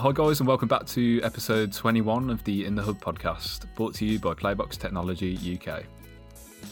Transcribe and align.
Hi, 0.00 0.12
guys, 0.12 0.40
and 0.40 0.48
welcome 0.48 0.66
back 0.66 0.86
to 0.86 1.20
episode 1.22 1.74
21 1.74 2.30
of 2.30 2.42
the 2.44 2.64
In 2.64 2.74
the 2.74 2.82
Hub 2.82 2.98
podcast, 3.02 3.66
brought 3.74 3.94
to 3.96 4.06
you 4.06 4.18
by 4.18 4.32
Playbox 4.32 4.78
Technology 4.78 5.60
UK. 5.60 5.84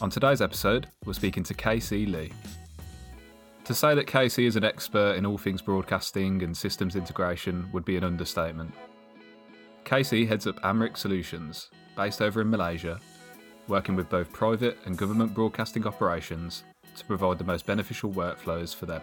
On 0.00 0.08
today's 0.08 0.40
episode, 0.40 0.88
we're 1.04 1.12
speaking 1.12 1.42
to 1.42 1.52
KC 1.52 2.10
Lee. 2.10 2.32
To 3.64 3.74
say 3.74 3.94
that 3.94 4.06
KC 4.06 4.46
is 4.46 4.56
an 4.56 4.64
expert 4.64 5.16
in 5.16 5.26
all 5.26 5.36
things 5.36 5.60
broadcasting 5.60 6.42
and 6.42 6.56
systems 6.56 6.96
integration 6.96 7.68
would 7.74 7.84
be 7.84 7.98
an 7.98 8.04
understatement. 8.04 8.72
KC 9.84 10.26
heads 10.26 10.46
up 10.46 10.58
Amric 10.62 10.96
Solutions, 10.96 11.68
based 11.98 12.22
over 12.22 12.40
in 12.40 12.48
Malaysia, 12.48 12.98
working 13.66 13.94
with 13.94 14.08
both 14.08 14.32
private 14.32 14.78
and 14.86 14.96
government 14.96 15.34
broadcasting 15.34 15.86
operations 15.86 16.64
to 16.96 17.04
provide 17.04 17.36
the 17.36 17.44
most 17.44 17.66
beneficial 17.66 18.10
workflows 18.10 18.74
for 18.74 18.86
them. 18.86 19.02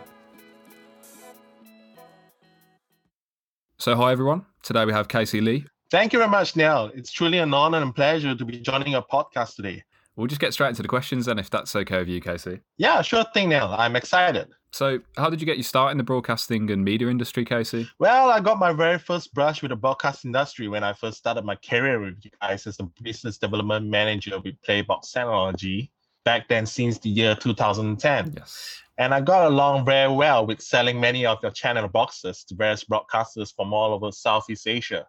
So, 3.86 3.96
hi 3.96 4.12
everyone. 4.12 4.44
Today 4.64 4.84
we 4.84 4.94
have 4.94 5.08
Casey 5.08 5.42
Lee. 5.42 5.64
Thank 5.92 6.12
you 6.12 6.18
very 6.18 6.32
much, 6.32 6.56
Neil. 6.56 6.90
It's 6.96 7.12
truly 7.12 7.38
an 7.38 7.54
honor 7.54 7.84
and 7.84 7.94
pleasure 7.94 8.34
to 8.34 8.44
be 8.44 8.60
joining 8.60 8.94
your 8.94 9.04
podcast 9.04 9.58
today. 9.58 9.84
We'll 10.16 10.26
just 10.26 10.42
get 10.42 10.54
straight 10.54 10.70
into 10.70 10.82
the 10.82 10.88
questions 10.88 11.28
then, 11.28 11.38
if 11.38 11.52
that's 11.52 11.76
okay 11.76 12.00
with 12.00 12.08
you, 12.08 12.20
Casey. 12.20 12.62
Yeah, 12.78 13.04
sure 13.04 13.24
thing, 13.32 13.50
Neil. 13.50 13.76
I'm 13.78 13.96
excited. 13.96 14.48
So, 14.72 15.02
how 15.18 15.30
did 15.30 15.40
you 15.40 15.46
get 15.46 15.58
your 15.58 15.66
start 15.66 15.92
in 15.92 16.00
the 16.00 16.04
broadcasting 16.04 16.72
and 16.72 16.84
media 16.84 17.10
industry, 17.10 17.46
Casey? 17.46 17.88
Well, 18.00 18.32
I 18.32 18.40
got 18.40 18.58
my 18.58 18.74
very 18.74 18.98
first 18.98 19.36
brush 19.36 19.62
with 19.62 19.70
the 19.70 19.76
broadcast 19.76 20.26
industry 20.26 20.68
when 20.68 20.84
I 20.84 20.94
first 20.94 21.20
started 21.20 21.46
my 21.46 21.56
career 21.56 22.00
with 22.00 22.18
you 22.24 22.32
guys 22.42 22.66
as 22.66 22.80
a 22.80 22.90
business 23.04 23.38
development 23.38 23.86
manager 23.86 24.40
with 24.40 24.60
Playbox 24.68 25.12
Technology 25.12 25.92
back 26.26 26.50
then 26.50 26.66
since 26.66 27.00
the 27.00 27.10
year 27.10 27.36
2010. 27.36 28.34
Yes. 28.36 28.82
And 28.98 29.14
I 29.14 29.22
got 29.22 29.48
along 29.48 29.86
very 29.86 30.12
well 30.12 30.46
with 30.46 30.62
selling 30.62 31.00
many 31.00 31.26
of 31.26 31.40
your 31.42 31.52
channel 31.52 31.88
boxes 31.88 32.44
to 32.46 32.56
various 32.56 32.84
broadcasters 32.84 33.54
from 33.56 33.74
all 33.74 33.94
over 33.94 34.12
Southeast 34.12 34.68
Asia. 34.68 35.06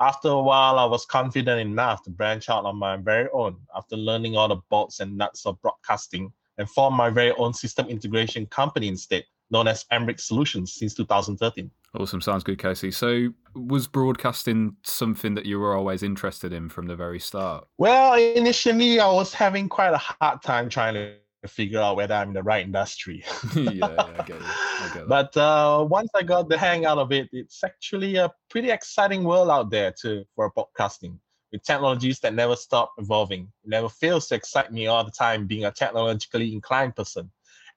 After 0.00 0.28
a 0.28 0.42
while, 0.42 0.78
I 0.78 0.84
was 0.84 1.04
confident 1.06 1.60
enough 1.60 2.02
to 2.04 2.10
branch 2.10 2.48
out 2.48 2.64
on 2.64 2.76
my 2.76 2.96
very 2.96 3.28
own 3.32 3.56
after 3.74 3.96
learning 3.96 4.36
all 4.36 4.48
the 4.48 4.60
bolts 4.70 5.00
and 5.00 5.16
nuts 5.16 5.46
of 5.46 5.60
broadcasting 5.60 6.32
and 6.58 6.68
form 6.70 6.94
my 6.94 7.10
very 7.10 7.32
own 7.32 7.54
system 7.54 7.88
integration 7.88 8.46
company 8.46 8.88
instead, 8.88 9.24
known 9.50 9.68
as 9.68 9.84
Amric 9.92 10.20
Solutions 10.20 10.72
since 10.72 10.94
2013. 10.94 11.70
Awesome. 11.98 12.20
Sounds 12.20 12.44
good, 12.44 12.58
Casey. 12.58 12.90
So, 12.90 13.28
was 13.54 13.86
broadcasting 13.86 14.76
something 14.82 15.34
that 15.34 15.46
you 15.46 15.58
were 15.58 15.74
always 15.74 16.02
interested 16.02 16.52
in 16.52 16.68
from 16.68 16.86
the 16.86 16.94
very 16.94 17.18
start? 17.18 17.66
Well, 17.78 18.14
initially, 18.14 19.00
I 19.00 19.10
was 19.10 19.32
having 19.32 19.68
quite 19.68 19.94
a 19.94 19.98
hard 19.98 20.42
time 20.42 20.68
trying 20.68 20.94
to 20.94 21.14
figure 21.46 21.80
out 21.80 21.96
whether 21.96 22.14
I'm 22.14 22.28
in 22.28 22.34
the 22.34 22.42
right 22.42 22.64
industry. 22.64 23.24
yeah, 23.54 23.70
yeah, 23.70 23.86
I 23.86 24.22
get 24.24 24.36
it. 24.36 24.42
I 24.42 24.90
get 24.94 25.08
but 25.08 25.36
uh, 25.36 25.86
once 25.88 26.10
I 26.14 26.22
got 26.22 26.48
the 26.48 26.58
hang 26.58 26.84
out 26.84 26.98
of 26.98 27.10
it, 27.12 27.28
it's 27.32 27.64
actually 27.64 28.16
a 28.16 28.30
pretty 28.50 28.70
exciting 28.70 29.24
world 29.24 29.50
out 29.50 29.70
there 29.70 29.92
too 29.92 30.24
for 30.34 30.52
podcasting 30.52 31.18
with 31.52 31.62
technologies 31.62 32.20
that 32.20 32.34
never 32.34 32.56
stop 32.56 32.92
evolving. 32.98 33.50
It 33.64 33.70
never 33.70 33.88
fails 33.88 34.28
to 34.28 34.34
excite 34.34 34.72
me 34.72 34.86
all 34.86 35.04
the 35.04 35.10
time 35.10 35.46
being 35.46 35.64
a 35.64 35.70
technologically 35.70 36.52
inclined 36.52 36.96
person. 36.96 37.30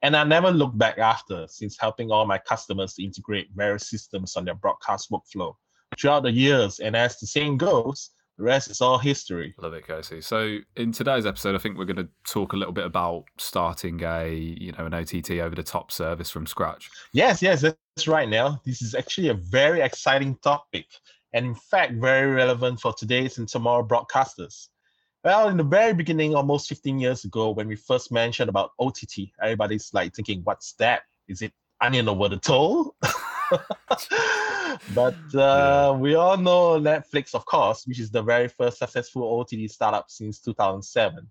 And 0.03 0.16
I 0.16 0.23
never 0.23 0.52
look 0.52 0.77
back 0.77 0.97
after 0.97 1.45
since 1.47 1.77
helping 1.77 2.11
all 2.11 2.25
my 2.25 2.38
customers 2.38 2.95
to 2.95 3.03
integrate 3.03 3.49
various 3.55 3.89
systems 3.89 4.35
on 4.35 4.45
their 4.45 4.55
broadcast 4.55 5.11
workflow 5.11 5.53
throughout 5.99 6.23
the 6.23 6.31
years. 6.31 6.80
And 6.80 6.95
as 6.95 7.19
the 7.19 7.27
saying 7.27 7.58
goes, 7.58 8.09
the 8.38 8.45
rest 8.45 8.71
is 8.71 8.81
all 8.81 8.97
history. 8.97 9.53
Love 9.59 9.73
it, 9.73 9.85
Casey. 9.85 10.21
So 10.21 10.58
in 10.75 10.91
today's 10.91 11.27
episode, 11.27 11.53
I 11.53 11.59
think 11.59 11.77
we're 11.77 11.85
going 11.85 11.97
to 11.97 12.09
talk 12.25 12.53
a 12.53 12.55
little 12.55 12.73
bit 12.73 12.85
about 12.85 13.25
starting 13.38 14.02
a 14.03 14.33
you 14.33 14.71
know 14.71 14.88
an 14.88 14.93
OTT 14.95 15.31
over 15.31 15.53
the 15.53 15.63
top 15.63 15.92
service 15.92 16.31
from 16.31 16.47
scratch. 16.47 16.89
Yes, 17.14 17.42
yes, 17.42 17.61
that's 17.61 18.08
right. 18.08 18.27
Now 18.27 18.59
this 18.65 18.81
is 18.81 18.95
actually 18.95 19.27
a 19.27 19.36
very 19.36 19.81
exciting 19.81 20.37
topic, 20.37 20.87
and 21.33 21.45
in 21.45 21.55
fact, 21.55 21.93
very 21.93 22.31
relevant 22.31 22.80
for 22.80 22.93
today's 22.93 23.37
and 23.37 23.47
tomorrow 23.47 23.86
broadcasters. 23.86 24.70
Well, 25.23 25.49
in 25.49 25.58
the 25.58 25.64
very 25.64 25.93
beginning, 25.93 26.33
almost 26.33 26.67
15 26.67 26.99
years 26.99 27.26
ago, 27.26 27.52
when 27.52 27.67
we 27.67 27.76
first 27.76 28.11
mentioned 28.11 28.49
about 28.49 28.71
OTT, 28.80 29.30
everybody's 29.42 29.92
like 29.93 30.15
thinking, 30.15 30.42
"What's 30.43 30.73
that? 30.73 31.04
Is 31.27 31.42
it 31.43 31.54
onion 31.80 32.09
over 32.09 32.27
the 32.27 32.37
toe?" 32.37 32.95
but 34.95 35.15
uh, 35.36 35.37
yeah. 35.37 35.92
we 35.92 36.15
all 36.15 36.37
know 36.37 36.80
Netflix, 36.80 37.36
of 37.36 37.45
course, 37.45 37.86
which 37.86 37.99
is 37.99 38.09
the 38.09 38.23
very 38.23 38.48
first 38.48 38.80
successful 38.80 39.39
OTT 39.39 39.70
startup 39.70 40.09
since 40.09 40.39
2007. 40.39 41.30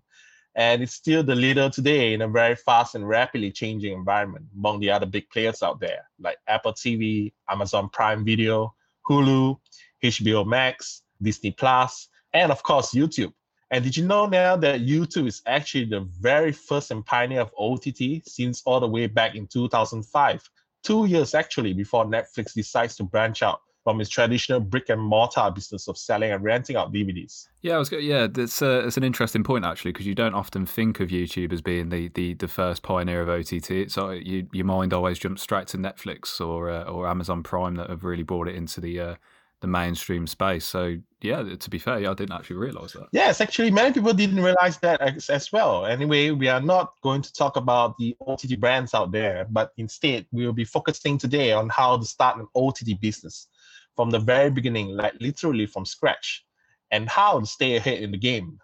And 0.55 0.81
it's 0.81 0.93
still 0.93 1.23
the 1.23 1.35
leader 1.35 1.69
today 1.69 2.13
in 2.13 2.21
a 2.21 2.27
very 2.27 2.55
fast 2.55 2.95
and 2.95 3.07
rapidly 3.07 3.51
changing 3.51 3.93
environment 3.93 4.45
among 4.55 4.79
the 4.79 4.91
other 4.91 5.05
big 5.05 5.29
players 5.29 5.63
out 5.63 5.79
there, 5.79 6.03
like 6.19 6.37
Apple 6.47 6.73
TV, 6.73 7.31
Amazon 7.49 7.89
Prime 7.89 8.25
Video, 8.25 8.73
Hulu, 9.09 9.57
HBO 10.03 10.45
Max, 10.45 11.03
Disney 11.21 11.51
Plus, 11.51 12.09
and 12.33 12.51
of 12.51 12.63
course, 12.63 12.93
YouTube. 12.93 13.33
And 13.71 13.83
did 13.83 13.97
you 13.97 14.05
know 14.05 14.25
now 14.25 14.55
that 14.57 14.81
YouTube 14.81 15.27
is 15.27 15.41
actually 15.45 15.85
the 15.85 16.01
very 16.19 16.51
first 16.51 16.91
and 16.91 17.05
pioneer 17.05 17.41
of 17.41 17.51
OTT 17.57 18.25
since 18.25 18.61
all 18.65 18.79
the 18.79 18.87
way 18.87 19.07
back 19.07 19.35
in 19.35 19.47
2005? 19.47 20.49
two 20.83 21.05
years 21.05 21.33
actually 21.33 21.73
before 21.73 22.05
Netflix 22.05 22.53
decides 22.53 22.95
to 22.97 23.03
branch 23.03 23.43
out 23.43 23.61
from 23.83 23.99
its 23.99 24.11
traditional 24.11 24.59
brick 24.59 24.89
and 24.89 25.01
mortar 25.01 25.49
business 25.53 25.87
of 25.87 25.97
selling 25.97 26.31
and 26.31 26.43
renting 26.43 26.75
out 26.75 26.93
DVDs. 26.93 27.47
Yeah, 27.61 27.75
I 27.75 27.77
was 27.79 27.91
yeah, 27.91 28.27
that's 28.27 28.61
uh, 28.61 28.83
it's 28.85 28.97
an 28.97 29.03
interesting 29.03 29.43
point 29.43 29.65
actually 29.65 29.91
because 29.91 30.05
you 30.05 30.13
don't 30.13 30.35
often 30.35 30.67
think 30.67 30.99
of 30.99 31.09
YouTube 31.09 31.51
as 31.51 31.63
being 31.63 31.89
the, 31.89 32.09
the, 32.09 32.35
the 32.35 32.47
first 32.47 32.83
pioneer 32.83 33.21
of 33.21 33.29
OTT. 33.29 33.89
So 33.89 34.11
you, 34.11 34.47
your 34.53 34.65
mind 34.65 34.93
always 34.93 35.17
jumps 35.17 35.41
straight 35.41 35.67
to 35.69 35.77
Netflix 35.77 36.39
or 36.39 36.69
uh, 36.69 36.83
or 36.83 37.07
Amazon 37.07 37.41
Prime 37.41 37.75
that 37.75 37.89
have 37.89 38.03
really 38.03 38.23
brought 38.23 38.47
it 38.47 38.55
into 38.55 38.81
the 38.81 38.99
uh, 38.99 39.15
the 39.61 39.67
mainstream 39.67 40.27
space. 40.27 40.65
So 40.65 40.97
yeah, 41.21 41.43
to 41.55 41.69
be 41.69 41.77
fair, 41.77 41.95
I 41.95 42.13
didn't 42.13 42.31
actually 42.31 42.57
realize 42.57 42.93
that. 42.93 43.07
Yes, 43.11 43.41
actually, 43.41 43.69
many 43.69 43.93
people 43.93 44.11
didn't 44.11 44.43
realize 44.43 44.79
that 44.79 44.99
as, 45.01 45.29
as, 45.29 45.51
well. 45.51 45.85
Anyway, 45.85 46.31
we 46.31 46.47
are 46.47 46.59
not 46.59 46.93
going 47.03 47.21
to 47.21 47.31
talk 47.31 47.55
about 47.57 47.95
the 47.97 48.15
OTT 48.25 48.59
brands 48.59 48.95
out 48.95 49.11
there, 49.11 49.45
but 49.49 49.71
instead 49.77 50.25
we 50.31 50.45
will 50.45 50.53
be 50.53 50.65
focusing 50.65 51.17
today 51.17 51.53
on 51.53 51.69
how 51.69 51.95
to 51.95 52.05
start 52.05 52.39
an 52.39 52.47
OTT 52.55 52.99
business 52.99 53.47
from 53.95 54.09
the 54.09 54.19
very 54.19 54.49
beginning, 54.49 54.89
like 54.89 55.13
literally 55.21 55.67
from 55.67 55.85
scratch, 55.85 56.43
and 56.89 57.07
how 57.07 57.39
to 57.39 57.45
stay 57.45 57.75
ahead 57.75 57.99
in 58.01 58.11
the 58.11 58.17
game. 58.17 58.57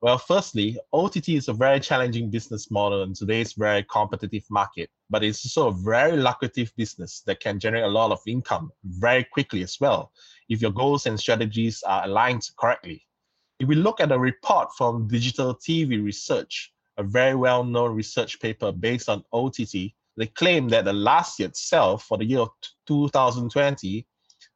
Well, 0.00 0.16
firstly, 0.16 0.78
OTT 0.92 1.30
is 1.30 1.48
a 1.48 1.52
very 1.52 1.80
challenging 1.80 2.30
business 2.30 2.70
model 2.70 3.02
in 3.02 3.14
today's 3.14 3.54
very 3.54 3.82
competitive 3.82 4.44
market, 4.48 4.90
but 5.10 5.24
it's 5.24 5.44
also 5.44 5.68
a 5.68 5.82
very 5.82 6.16
lucrative 6.16 6.72
business 6.76 7.22
that 7.26 7.40
can 7.40 7.58
generate 7.58 7.82
a 7.82 7.88
lot 7.88 8.12
of 8.12 8.20
income 8.24 8.70
very 8.84 9.24
quickly 9.24 9.62
as 9.64 9.76
well 9.80 10.12
if 10.48 10.62
your 10.62 10.70
goals 10.70 11.06
and 11.06 11.18
strategies 11.18 11.82
are 11.82 12.04
aligned 12.04 12.48
correctly. 12.58 13.02
If 13.58 13.68
we 13.68 13.74
look 13.74 14.00
at 14.00 14.12
a 14.12 14.18
report 14.18 14.68
from 14.76 15.08
Digital 15.08 15.54
TV 15.54 16.02
Research, 16.02 16.72
a 16.96 17.02
very 17.02 17.34
well 17.34 17.64
known 17.64 17.94
research 17.94 18.40
paper 18.40 18.72
based 18.72 19.08
on 19.08 19.24
OTT, 19.32 19.92
they 20.16 20.26
claim 20.34 20.68
that 20.70 20.84
the 20.84 20.92
last 20.92 21.38
year 21.38 21.48
itself, 21.48 22.04
for 22.04 22.18
the 22.18 22.24
year 22.24 22.40
of 22.40 22.50
2020, 22.86 24.06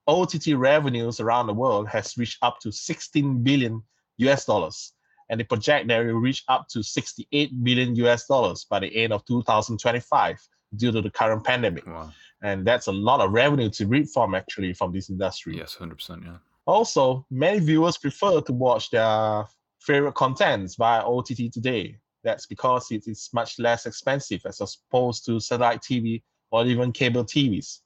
OTT 0.09 0.49
revenues 0.57 1.21
around 1.21 1.47
the 1.47 1.55
world 1.55 1.89
has 1.89 2.17
reached 2.17 2.39
up 2.43 2.59
to 2.61 2.73
16 2.73 3.43
billion 3.43 3.83
US 4.19 4.45
dollars, 4.45 4.93
and 5.31 5.39
they 5.39 5.45
project 5.45 5.89
that 5.89 6.01
it 6.01 6.13
will 6.13 6.21
reach 6.21 6.43
up 6.49 6.67
to 6.69 6.83
68 6.83 7.63
billion 7.63 7.95
US 7.97 8.27
dollars 8.27 8.65
by 8.65 8.81
the 8.81 8.95
end 8.97 9.13
of 9.13 9.25
2025 9.27 10.41
due 10.77 10.93
to 10.93 11.01
the 11.01 11.11
current 11.11 11.45
pandemic. 11.45 11.87
Wow 11.87 12.13
and 12.43 12.67
that's 12.67 12.89
a 12.89 12.93
lot 12.93 13.21
of 13.21 13.33
revenue 13.33 13.71
to 13.71 13.87
reap 13.87 14.09
from 14.09 14.35
actually 14.35 14.75
from 14.75 14.93
this 14.93 15.09
industry. 15.09 15.57
Yes, 15.57 15.75
hundred 15.75 15.97
percent. 15.97 16.23
Yeah. 16.25 16.37
Also, 16.67 17.25
many 17.31 17.61
viewers 17.61 17.97
prefer 17.97 18.41
to 18.41 18.53
watch 18.53 18.91
their 18.91 19.45
favorite 19.81 20.15
contents 20.15 20.77
via 20.77 21.03
OTT 21.03 21.53
today. 21.53 21.97
That's 22.25 22.47
because 22.47 22.91
it 22.91 23.09
is 23.09 23.31
much 23.33 23.59
less 23.59 23.87
expensive 23.87 24.43
as 24.47 24.61
opposed 24.61 25.25
to 25.27 25.41
satellite 25.41 25.81
TV 25.81 26.23
or 26.51 26.65
even 26.67 26.93
cable 26.93 27.25
TVs. 27.25 27.81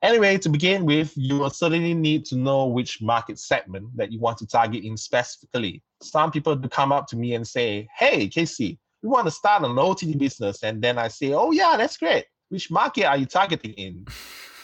Anyway, 0.00 0.38
to 0.38 0.48
begin 0.48 0.84
with, 0.84 1.12
you 1.16 1.38
will 1.38 1.50
certainly 1.50 1.94
need 1.94 2.24
to 2.26 2.36
know 2.36 2.66
which 2.66 3.00
market 3.00 3.38
segment 3.38 3.86
that 3.96 4.12
you 4.12 4.20
want 4.20 4.38
to 4.38 4.46
target 4.46 4.84
in 4.84 4.96
specifically. 4.96 5.82
Some 6.02 6.30
people 6.30 6.54
do 6.56 6.68
come 6.68 6.92
up 6.92 7.06
to 7.08 7.16
me 7.16 7.34
and 7.34 7.46
say, 7.46 7.88
Hey, 7.96 8.28
KC, 8.28 8.78
we 9.04 9.10
want 9.10 9.28
to 9.28 9.30
start 9.30 9.62
an 9.62 9.78
OTT 9.78 10.18
business. 10.18 10.64
And 10.64 10.82
then 10.82 10.98
I 10.98 11.06
say, 11.06 11.32
Oh, 11.32 11.52
yeah, 11.52 11.76
that's 11.76 11.96
great 11.96 12.24
which 12.54 12.70
market 12.70 13.04
are 13.04 13.16
you 13.16 13.26
targeting 13.26 13.72
in? 13.72 14.06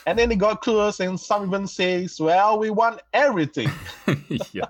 And 0.07 0.17
then 0.17 0.29
they 0.29 0.35
got 0.35 0.61
close, 0.61 0.99
and 0.99 1.19
some 1.19 1.45
even 1.45 1.67
says, 1.67 2.19
well, 2.19 2.57
we 2.57 2.71
want 2.71 3.03
everything. 3.13 3.69
yeah. 4.51 4.65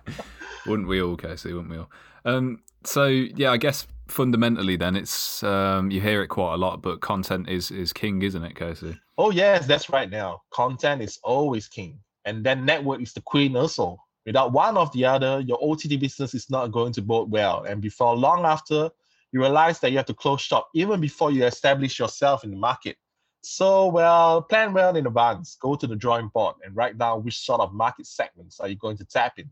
Wouldn't 0.66 0.90
we 0.90 1.02
all, 1.02 1.16
Casey? 1.16 1.54
Wouldn't 1.54 1.72
we 1.72 1.78
all? 1.78 1.90
Um, 2.26 2.62
so, 2.84 3.06
yeah, 3.06 3.50
I 3.50 3.56
guess 3.56 3.88
fundamentally 4.10 4.76
then 4.76 4.98
it's 4.98 5.42
um, 5.42 5.90
you 5.90 6.02
hear 6.02 6.22
it 6.22 6.28
quite 6.28 6.56
a 6.56 6.58
lot, 6.58 6.82
but 6.82 7.00
content 7.00 7.48
is 7.48 7.72
is 7.72 7.94
king, 7.94 8.22
isn't 8.24 8.44
it, 8.44 8.58
Casey? 8.58 9.00
Oh 9.18 9.32
yes, 9.32 9.66
that's 9.66 9.90
right. 9.90 10.10
Now 10.10 10.42
content 10.50 11.02
is 11.02 11.18
always 11.24 11.70
king, 11.70 11.98
and 12.26 12.44
then 12.44 12.66
network 12.66 13.02
is 13.02 13.14
the 13.14 13.22
queen 13.22 13.56
also. 13.56 14.04
Without 14.26 14.52
one 14.52 14.76
of 14.76 14.92
the 14.92 15.06
other, 15.06 15.40
your 15.40 15.60
OTT 15.62 15.98
business 15.98 16.34
is 16.34 16.50
not 16.50 16.74
going 16.74 16.92
to 16.92 17.02
bode 17.02 17.32
well. 17.32 17.64
And 17.64 17.82
before 17.82 18.18
long 18.18 18.44
after, 18.44 18.90
you 19.32 19.42
realize 19.42 19.80
that 19.80 19.92
you 19.92 19.98
have 19.98 20.06
to 20.08 20.14
close 20.14 20.42
shop 20.42 20.70
even 20.74 21.00
before 21.02 21.32
you 21.32 21.46
establish 21.46 22.00
yourself 22.00 22.44
in 22.44 22.52
the 22.52 22.58
market 22.58 22.98
So, 23.42 23.88
well, 23.88 24.42
plan 24.44 24.74
well 24.74 24.96
in 24.96 25.08
advance. 25.08 25.58
Go 25.60 25.76
to 25.76 25.88
the 25.88 25.96
drawing 25.96 26.30
board 26.30 26.56
and 26.64 26.76
write 26.76 26.98
down 26.98 27.24
which 27.24 27.40
sort 27.40 27.62
of 27.62 27.74
market 27.74 28.06
segments 28.08 28.60
are 28.60 28.68
you 28.68 28.76
going 28.76 28.98
to 28.98 29.06
tap 29.06 29.40
in. 29.40 29.50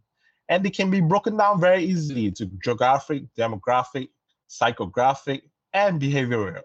And 0.49 0.63
they 0.63 0.69
can 0.69 0.91
be 0.91 1.01
broken 1.01 1.37
down 1.37 1.59
very 1.59 1.83
easily 1.83 2.31
to 2.33 2.45
geographic, 2.63 3.23
demographic, 3.37 4.09
psychographic, 4.49 5.41
and 5.73 6.01
behavioral. 6.01 6.61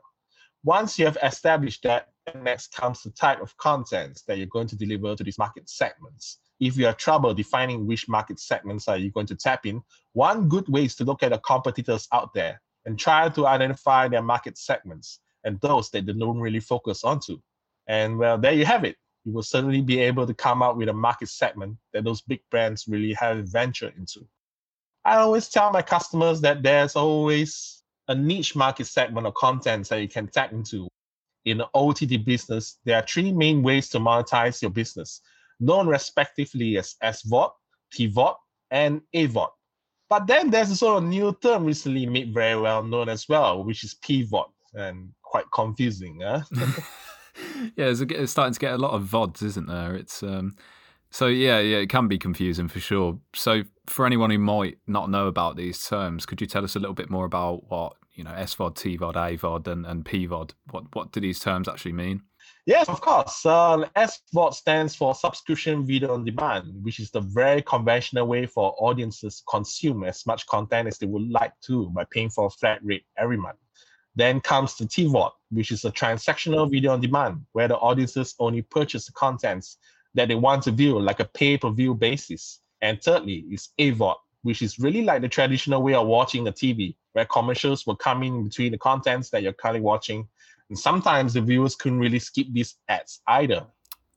Once 0.64 0.99
you 0.99 1.06
have 1.06 1.19
established 1.22 1.82
that, 1.84 2.08
next 2.43 2.75
comes 2.75 3.02
the 3.02 3.10
type 3.10 3.40
of 3.43 3.56
content 3.58 4.22
that 4.26 4.38
you're 4.38 4.46
going 4.46 4.67
to 4.69 4.76
deliver 4.76 5.14
to 5.14 5.25
these 5.25 5.38
market 5.38 5.69
segments. 5.69 6.38
If 6.60 6.76
you 6.76 6.87
have 6.87 6.96
trouble 6.96 7.34
defining 7.34 7.87
which 7.87 8.08
market 8.08 8.40
segments 8.40 8.88
are 8.88 8.96
you 8.96 9.10
going 9.10 9.26
to 9.26 9.37
tap 9.37 9.67
in, 9.67 9.82
one 10.14 10.49
good 10.49 10.69
way 10.69 10.84
is 10.84 10.94
to 10.96 11.05
look 11.05 11.22
at 11.22 11.32
the 11.32 11.38
competitors 11.38 12.08
out 12.12 12.32
there 12.34 12.60
and 12.86 12.98
try 12.98 13.28
to 13.28 13.46
identify 13.46 14.08
their 14.08 14.22
market 14.22 14.58
segments 14.58 15.20
and 15.44 15.60
those 15.60 15.90
that 15.90 16.06
they 16.06 16.12
don't 16.12 16.40
really 16.40 16.60
focus 16.60 17.04
onto. 17.04 17.38
And 17.86 18.19
well, 18.19 18.38
there 18.38 18.52
you 18.52 18.64
have 18.64 18.84
it. 18.84 18.96
You 19.25 19.32
will 19.32 19.42
certainly 19.42 19.81
be 19.81 20.00
able 20.00 20.26
to 20.26 20.34
come 20.34 20.62
up 20.62 20.76
with 20.76 20.88
a 20.88 20.92
market 20.92 21.28
segment 21.28 21.76
that 21.92 22.04
those 22.04 22.20
big 22.22 22.40
brands 22.50 22.86
really 22.88 23.12
have 23.14 23.48
ventured 23.48 23.94
into. 23.96 24.26
I 25.04 25.16
always 25.16 25.48
tell 25.48 25.70
my 25.70 25.82
customers 25.82 26.40
that 26.42 26.62
there's 26.62 26.96
always 26.96 27.82
a 28.08 28.14
niche 28.14 28.54
market 28.56 28.86
segment 28.86 29.26
of 29.26 29.34
content 29.34 29.88
that 29.88 30.00
you 30.00 30.08
can 30.08 30.28
tap 30.28 30.52
into. 30.52 30.88
In 31.44 31.58
the 31.58 31.69
OTT 31.75 32.25
business, 32.25 32.78
there 32.84 32.96
are 32.96 33.06
three 33.06 33.31
main 33.31 33.62
ways 33.62 33.90
to 33.90 33.98
monetize 33.98 34.62
your 34.62 34.70
business, 34.70 35.20
known 35.60 35.88
respectively 35.88 36.78
as 36.78 36.96
SVOD, 37.02 37.50
TVOD, 37.94 38.34
and 38.70 39.02
AVOD. 39.14 39.50
But 40.08 40.26
then 40.26 40.50
there's 40.50 40.70
a 40.70 40.76
sort 40.76 41.02
of 41.02 41.08
new 41.08 41.36
term 41.40 41.64
recently 41.64 42.06
made 42.06 42.32
very 42.32 42.60
well 42.60 42.82
known 42.82 43.08
as 43.08 43.28
well, 43.28 43.64
which 43.64 43.84
is 43.84 43.94
PVOD. 43.94 44.46
And 44.74 45.10
quite 45.22 45.50
confusing. 45.52 46.20
Huh? 46.22 46.42
yeah, 47.76 47.86
it's, 47.86 48.00
it's, 48.00 48.32
starting 48.32 48.54
to 48.54 48.60
get 48.60 48.74
a 48.74 48.78
lot 48.78 48.92
of 48.92 49.02
vods, 49.02 49.42
isn't 49.42 49.66
there? 49.66 49.94
It's 49.94 50.22
um, 50.22 50.54
so 51.10 51.26
yeah, 51.26 51.58
yeah, 51.58 51.78
it 51.78 51.88
can 51.88 52.08
be 52.08 52.18
confusing 52.18 52.68
for 52.68 52.80
sure. 52.80 53.18
So 53.34 53.62
for 53.86 54.06
anyone 54.06 54.30
who 54.30 54.38
might 54.38 54.78
not 54.86 55.10
know 55.10 55.26
about 55.26 55.56
these 55.56 55.84
terms, 55.86 56.26
could 56.26 56.40
you 56.40 56.46
tell 56.46 56.64
us 56.64 56.76
a 56.76 56.78
little 56.78 56.94
bit 56.94 57.10
more 57.10 57.24
about 57.24 57.68
what 57.70 57.94
you 58.14 58.24
know 58.24 58.30
SVOD, 58.32 58.74
TVOD, 58.74 59.14
AVOD, 59.14 59.66
and, 59.68 59.86
and 59.86 60.04
PVOD? 60.04 60.52
What 60.70 60.84
what 60.94 61.12
do 61.12 61.20
these 61.20 61.40
terms 61.40 61.68
actually 61.68 61.92
mean? 61.92 62.22
Yes, 62.66 62.88
of 62.88 63.02
course. 63.02 63.44
Uh, 63.44 63.84
SVOD 63.94 64.55
stands 64.55 64.94
for 64.94 65.14
subscription 65.14 65.84
video 65.84 66.14
on 66.14 66.25
demand, 66.25 66.82
which 66.82 66.99
is 66.99 67.11
the 67.11 67.20
very 67.20 67.61
conventional 67.61 68.26
way 68.26 68.46
for 68.46 68.75
audiences 68.78 69.38
to 69.38 69.44
consume 69.50 70.02
as 70.05 70.25
much 70.25 70.46
content 70.46 70.88
as 70.88 70.96
they 70.96 71.06
would 71.06 71.31
like 71.31 71.52
to 71.66 71.90
by 71.90 72.05
paying 72.11 72.31
for 72.31 72.46
a 72.46 72.50
flat 72.50 72.81
rate 72.82 73.05
every 73.19 73.37
month. 73.37 73.58
Then 74.16 74.40
comes 74.40 74.76
the 74.76 74.87
TVOD, 74.87 75.32
which 75.50 75.72
is 75.72 75.84
a 75.84 75.93
transactional 75.93 76.70
video 76.70 76.93
on 76.93 77.02
demand, 77.02 77.44
where 77.52 77.69
the 77.69 77.76
audiences 77.76 78.34
only 78.38 78.62
purchase 78.62 79.06
the 79.06 79.12
contents 79.12 79.76
that 80.14 80.28
they 80.28 80.34
want 80.34 80.62
to 80.62 80.70
view, 80.70 80.99
like 80.99 81.20
a 81.20 81.26
pay-per-view 81.26 81.96
basis. 81.96 82.60
And 82.81 83.02
thirdly 83.02 83.44
is 83.50 83.70
AVOD, 83.78 84.14
which 84.43 84.62
is 84.62 84.78
really 84.78 85.02
like 85.02 85.20
the 85.20 85.28
traditional 85.28 85.82
way 85.82 85.94
of 85.94 86.06
watching 86.06 86.49
a 86.49 86.52
TV, 86.52 86.96
where 87.12 87.26
commercials 87.26 87.87
will 87.87 87.96
come 87.96 88.22
in 88.22 88.44
between 88.44 88.72
the 88.72 88.78
contents 88.78 89.28
that 89.31 89.43
you're 89.43 89.52
currently 89.52 89.82
watching. 89.82 90.28
And 90.70 90.78
sometimes 90.78 91.34
the 91.34 91.40
viewers 91.40 91.76
couldn't 91.76 91.99
really 91.99 92.19
skip 92.19 92.46
these 92.52 92.76
ads 92.88 93.20
either. 93.28 93.66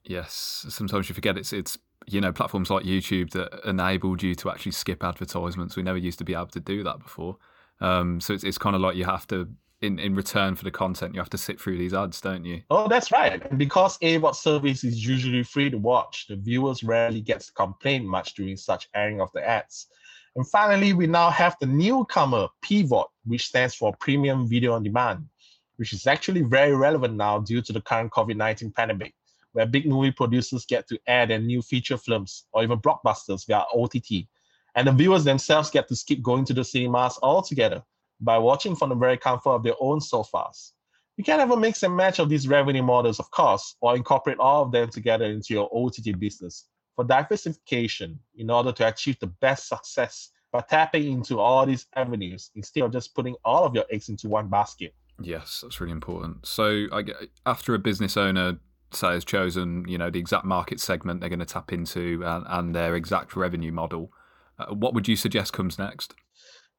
Yes, 0.04 0.66
sometimes 0.70 1.10
you 1.10 1.16
forget 1.16 1.38
it's 1.38 1.52
it's 1.52 1.78
you 2.06 2.22
know 2.22 2.32
platforms 2.32 2.70
like 2.70 2.86
YouTube 2.86 3.32
that 3.32 3.68
enabled 3.68 4.24
you 4.24 4.34
to 4.36 4.50
actually 4.50 4.72
skip 4.72 5.04
advertisements. 5.04 5.76
We 5.76 5.84
never 5.84 5.98
used 5.98 6.20
to 6.20 6.24
be 6.26 6.34
able 6.34 6.48
to 6.48 6.60
do 6.60 6.84
that 6.84 7.00
before. 7.00 7.38
Um, 7.82 8.22
so 8.22 8.34
it's 8.34 8.44
it's 8.44 8.58
kind 8.58 8.76
of 8.76 8.82
like 8.82 8.96
you 8.96 9.06
have 9.06 9.28
to 9.28 9.50
in, 9.82 10.00
in 10.00 10.16
return 10.16 10.56
for 10.56 10.64
the 10.64 10.72
content, 10.72 11.14
you 11.14 11.20
have 11.20 11.30
to 11.30 11.38
sit 11.38 11.60
through 11.62 11.78
these 11.78 11.94
ads, 11.94 12.20
don't 12.20 12.44
you? 12.44 12.62
Oh, 12.70 12.88
that's 12.88 13.12
right. 13.12 13.58
Because 13.58 13.98
AVOD 14.00 14.36
service 14.36 14.84
is 14.84 15.06
usually 15.06 15.44
free 15.44 15.70
to 15.70 15.78
watch, 15.78 16.26
the 16.28 16.36
viewers 16.36 16.84
rarely 16.84 17.22
get 17.22 17.42
to 17.42 17.52
complain 17.54 18.06
much 18.06 18.34
during 18.34 18.58
such 18.58 18.90
airing 18.96 19.22
of 19.22 19.32
the 19.34 19.48
ads. 19.48 19.88
And 20.36 20.48
finally, 20.50 20.94
we 20.94 21.08
now 21.08 21.30
have 21.30 21.56
the 21.60 21.68
newcomer 21.68 22.48
PVOD, 22.64 23.06
which 23.26 23.48
stands 23.48 23.76
for 23.76 23.96
Premium 24.00 24.48
Video 24.48 24.74
on 24.74 24.84
Demand, 24.84 25.26
which 25.78 25.94
is 25.94 26.06
actually 26.06 26.42
very 26.42 26.76
relevant 26.76 27.16
now 27.16 27.40
due 27.40 27.62
to 27.62 27.74
the 27.74 27.82
current 27.82 28.12
COVID-19 28.12 28.76
pandemic, 28.76 29.14
where 29.54 29.66
big 29.66 29.88
movie 29.88 30.12
producers 30.12 30.66
get 30.66 30.88
to 30.90 31.00
air 31.08 31.26
their 31.26 31.40
new 31.40 31.62
feature 31.62 31.98
films 31.98 32.46
or 32.52 32.64
even 32.64 32.80
blockbusters 32.80 33.48
via 33.48 33.64
OTT. 33.74 34.28
And 34.76 34.88
the 34.88 34.92
viewers 34.92 35.24
themselves 35.24 35.72
get 35.72 35.88
to 35.88 35.96
skip 35.96 36.22
going 36.22 36.46
to 36.46 36.54
the 36.54 36.64
cinemas 36.64 37.18
altogether 37.24 37.84
by 38.20 38.38
watching 38.38 38.76
from 38.76 38.90
the 38.90 38.96
very 38.96 39.18
comfort 39.18 39.52
of 39.52 39.64
their 39.64 39.76
own 39.80 40.02
sofas. 40.02 40.74
You 41.18 41.24
can 41.24 41.40
have 41.40 41.52
a 41.52 41.58
mix 41.58 41.82
and 41.82 41.96
match 41.96 42.20
of 42.20 42.30
these 42.30 42.48
revenue 42.48 42.84
models, 42.84 43.20
of 43.20 43.32
course, 43.32 43.76
or 43.82 43.96
incorporate 43.96 44.38
all 44.38 44.64
of 44.64 44.72
them 44.72 44.90
together 44.90 45.26
into 45.26 45.54
your 45.54 45.70
OTT 45.74 46.20
business 46.20 46.66
for 46.96 47.06
diversification 47.06 48.20
in 48.36 48.52
order 48.52 48.72
to 48.72 48.88
achieve 48.88 49.20
the 49.20 49.28
best 49.28 49.68
success 49.68 50.30
by 50.52 50.62
tapping 50.62 51.12
into 51.12 51.40
all 51.40 51.66
these 51.66 51.88
avenues 51.96 52.52
instead 52.56 52.84
of 52.84 52.92
just 52.92 53.16
putting 53.16 53.36
all 53.44 53.66
of 53.66 53.74
your 53.74 53.86
eggs 53.92 54.10
into 54.10 54.30
one 54.30 54.48
basket. 54.48 54.94
Yes, 55.19 55.62
that's 55.62 55.81
really 55.81 55.94
important. 55.94 56.46
So, 56.46 56.86
I 56.92 57.04
after 57.46 57.74
a 57.74 57.80
business 57.80 58.18
owner 58.18 58.60
say 58.94 59.10
has 59.10 59.25
chosen, 59.25 59.86
you 59.88 59.98
know, 59.98 60.10
the 60.10 60.19
exact 60.19 60.46
market 60.46 60.80
segment 60.80 61.19
they're 61.19 61.30
going 61.30 61.40
to 61.40 61.46
tap 61.46 61.74
into 61.74 62.24
and, 62.25 62.46
and 62.48 62.75
their 62.75 62.96
exact 62.96 63.36
revenue 63.36 63.72
model, 63.72 64.12
uh, 64.60 64.74
what 64.74 64.94
would 64.94 65.08
you 65.08 65.16
suggest 65.16 65.54
comes 65.54 65.78
next? 65.78 66.14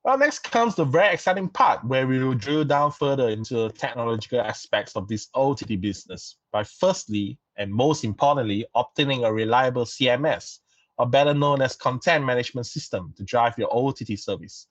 Well, 0.05 0.17
next 0.17 0.39
comes 0.39 0.75
the 0.75 0.85
very 0.85 1.13
exciting 1.13 1.49
part 1.49 1.85
where 1.85 2.07
we 2.07 2.23
will 2.23 2.35
drill 2.35 2.65
down 2.65 2.93
further 2.93 3.29
into 3.29 3.55
the 3.55 3.69
technological 3.71 4.41
aspects 4.41 4.97
of 4.97 5.09
this 5.09 5.29
OTT 5.35 5.81
business 5.81 6.37
by 6.53 6.65
firstly, 6.65 7.39
and 7.57 7.73
most 7.73 8.05
importantly, 8.05 8.65
obtaining 8.75 9.25
a 9.25 9.33
reliable 9.33 9.85
CMS, 9.85 10.61
or 10.99 11.07
better 11.07 11.35
known 11.35 11.61
as 11.61 11.77
content 11.77 12.25
management 12.25 12.67
system 12.67 13.13
to 13.17 13.25
drive 13.25 13.59
your 13.59 13.69
OTT 13.71 14.19
service. 14.19 14.69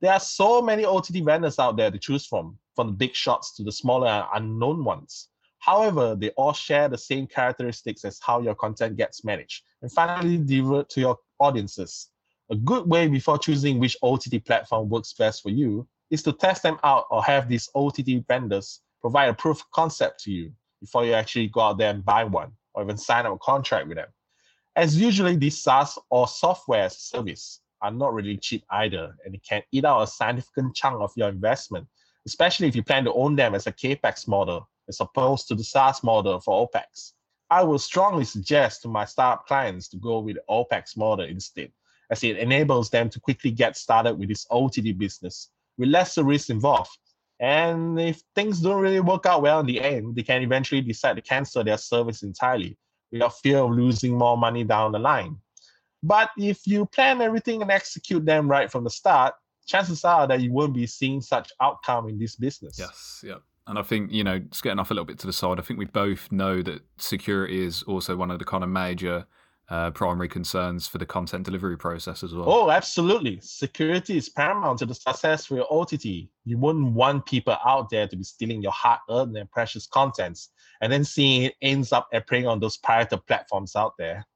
There 0.00 0.12
are 0.12 0.20
so 0.20 0.62
many 0.62 0.84
OTT 0.84 1.24
vendors 1.24 1.58
out 1.58 1.76
there 1.76 1.90
to 1.90 1.98
choose 1.98 2.24
from, 2.24 2.56
from 2.78 2.86
the 2.86 2.92
big 2.92 3.12
shots 3.12 3.56
to 3.56 3.64
the 3.64 3.72
smaller 3.72 4.24
unknown 4.34 4.84
ones. 4.84 5.30
However, 5.58 6.14
they 6.14 6.30
all 6.36 6.52
share 6.52 6.88
the 6.88 6.96
same 6.96 7.26
characteristics 7.26 8.04
as 8.04 8.20
how 8.24 8.40
your 8.40 8.54
content 8.54 8.96
gets 8.96 9.24
managed 9.24 9.64
and 9.82 9.90
finally 9.90 10.38
delivered 10.38 10.88
to 10.90 11.00
your 11.00 11.18
audiences. 11.40 12.10
A 12.50 12.54
good 12.54 12.88
way 12.88 13.08
before 13.08 13.36
choosing 13.36 13.80
which 13.80 13.96
OTT 14.00 14.44
platform 14.44 14.88
works 14.88 15.12
best 15.12 15.42
for 15.42 15.50
you 15.50 15.88
is 16.12 16.22
to 16.22 16.32
test 16.32 16.62
them 16.62 16.78
out 16.84 17.06
or 17.10 17.20
have 17.24 17.48
these 17.48 17.68
OTT 17.74 18.24
vendors 18.28 18.82
provide 19.00 19.28
a 19.28 19.34
proof 19.34 19.56
of 19.62 19.70
concept 19.72 20.22
to 20.22 20.30
you 20.30 20.52
before 20.80 21.04
you 21.04 21.14
actually 21.14 21.48
go 21.48 21.62
out 21.62 21.78
there 21.78 21.90
and 21.90 22.04
buy 22.04 22.22
one 22.22 22.52
or 22.74 22.84
even 22.84 22.96
sign 22.96 23.26
up 23.26 23.34
a 23.34 23.38
contract 23.38 23.88
with 23.88 23.96
them. 23.96 24.08
As 24.76 24.96
usually, 24.96 25.34
these 25.34 25.60
SaaS 25.60 25.98
or 26.10 26.28
software 26.28 26.84
as 26.84 26.94
a 26.94 27.00
service 27.00 27.60
are 27.82 27.90
not 27.90 28.14
really 28.14 28.36
cheap 28.36 28.62
either, 28.70 29.16
and 29.24 29.34
it 29.34 29.42
can 29.42 29.62
eat 29.72 29.84
out 29.84 30.02
a 30.02 30.06
significant 30.06 30.76
chunk 30.76 31.00
of 31.00 31.10
your 31.16 31.28
investment, 31.28 31.88
especially 32.28 32.68
if 32.68 32.76
you 32.76 32.82
plan 32.82 33.04
to 33.04 33.12
own 33.14 33.34
them 33.36 33.54
as 33.54 33.66
a 33.66 33.72
CAPEX 33.72 34.28
model 34.28 34.68
as 34.88 35.00
opposed 35.00 35.48
to 35.48 35.54
the 35.54 35.64
SaaS 35.64 36.04
model 36.04 36.38
for 36.40 36.68
OPEX. 36.68 37.12
I 37.50 37.62
would 37.62 37.80
strongly 37.80 38.24
suggest 38.24 38.82
to 38.82 38.88
my 38.88 39.06
startup 39.06 39.46
clients 39.46 39.88
to 39.88 39.96
go 39.96 40.18
with 40.18 40.36
the 40.36 40.42
OPEX 40.50 40.96
model 40.96 41.24
instead 41.24 41.72
as 42.10 42.22
it 42.22 42.36
enables 42.36 42.90
them 42.90 43.08
to 43.10 43.20
quickly 43.20 43.50
get 43.50 43.76
started 43.76 44.14
with 44.14 44.28
this 44.28 44.46
OTT 44.50 44.98
business 44.98 45.48
with 45.78 45.88
lesser 45.88 46.22
risk 46.22 46.50
involved. 46.50 46.90
And 47.40 47.98
if 47.98 48.22
things 48.34 48.60
don't 48.60 48.82
really 48.82 49.00
work 49.00 49.24
out 49.24 49.42
well 49.42 49.60
in 49.60 49.66
the 49.66 49.80
end, 49.80 50.14
they 50.14 50.22
can 50.22 50.42
eventually 50.42 50.82
decide 50.82 51.16
to 51.16 51.22
cancel 51.22 51.64
their 51.64 51.78
service 51.78 52.22
entirely 52.22 52.76
without 53.10 53.38
fear 53.38 53.58
of 53.58 53.70
losing 53.70 54.18
more 54.18 54.36
money 54.36 54.64
down 54.64 54.92
the 54.92 54.98
line. 54.98 55.38
But 56.02 56.30
if 56.36 56.66
you 56.66 56.84
plan 56.86 57.20
everything 57.20 57.62
and 57.62 57.70
execute 57.70 58.24
them 58.24 58.50
right 58.50 58.70
from 58.70 58.84
the 58.84 58.90
start, 58.90 59.34
chances 59.68 60.04
are 60.04 60.26
that 60.26 60.40
you 60.40 60.52
won't 60.52 60.74
be 60.74 60.86
seeing 60.86 61.20
such 61.20 61.52
outcome 61.60 62.08
in 62.08 62.18
this 62.18 62.34
business. 62.36 62.76
Yes, 62.78 63.22
yeah. 63.24 63.36
And 63.66 63.78
I 63.78 63.82
think, 63.82 64.10
you 64.10 64.24
know, 64.24 64.38
just 64.38 64.62
getting 64.62 64.78
off 64.78 64.90
a 64.90 64.94
little 64.94 65.04
bit 65.04 65.18
to 65.20 65.26
the 65.26 65.32
side, 65.32 65.60
I 65.60 65.62
think 65.62 65.78
we 65.78 65.84
both 65.84 66.32
know 66.32 66.62
that 66.62 66.80
security 66.96 67.64
is 67.64 67.82
also 67.82 68.16
one 68.16 68.30
of 68.30 68.38
the 68.38 68.44
kind 68.46 68.64
of 68.64 68.70
major 68.70 69.26
uh, 69.68 69.90
primary 69.90 70.28
concerns 70.28 70.88
for 70.88 70.96
the 70.96 71.04
content 71.04 71.44
delivery 71.44 71.76
process 71.76 72.22
as 72.22 72.32
well. 72.32 72.48
Oh, 72.48 72.70
absolutely. 72.70 73.38
Security 73.42 74.16
is 74.16 74.30
paramount 74.30 74.78
to 74.78 74.86
the 74.86 74.94
success 74.94 75.44
for 75.44 75.56
your 75.56 75.66
OTT. 75.70 76.04
You 76.46 76.56
wouldn't 76.56 76.94
want 76.94 77.26
people 77.26 77.56
out 77.64 77.90
there 77.90 78.08
to 78.08 78.16
be 78.16 78.24
stealing 78.24 78.62
your 78.62 78.72
hard 78.72 79.00
earned 79.10 79.36
and 79.36 79.50
precious 79.50 79.86
contents 79.86 80.48
and 80.80 80.90
then 80.90 81.04
seeing 81.04 81.42
it 81.42 81.54
ends 81.60 81.92
up 81.92 82.08
appearing 82.14 82.46
on 82.46 82.60
those 82.60 82.78
pirate 82.78 83.12
platforms 83.26 83.76
out 83.76 83.92
there. 83.98 84.26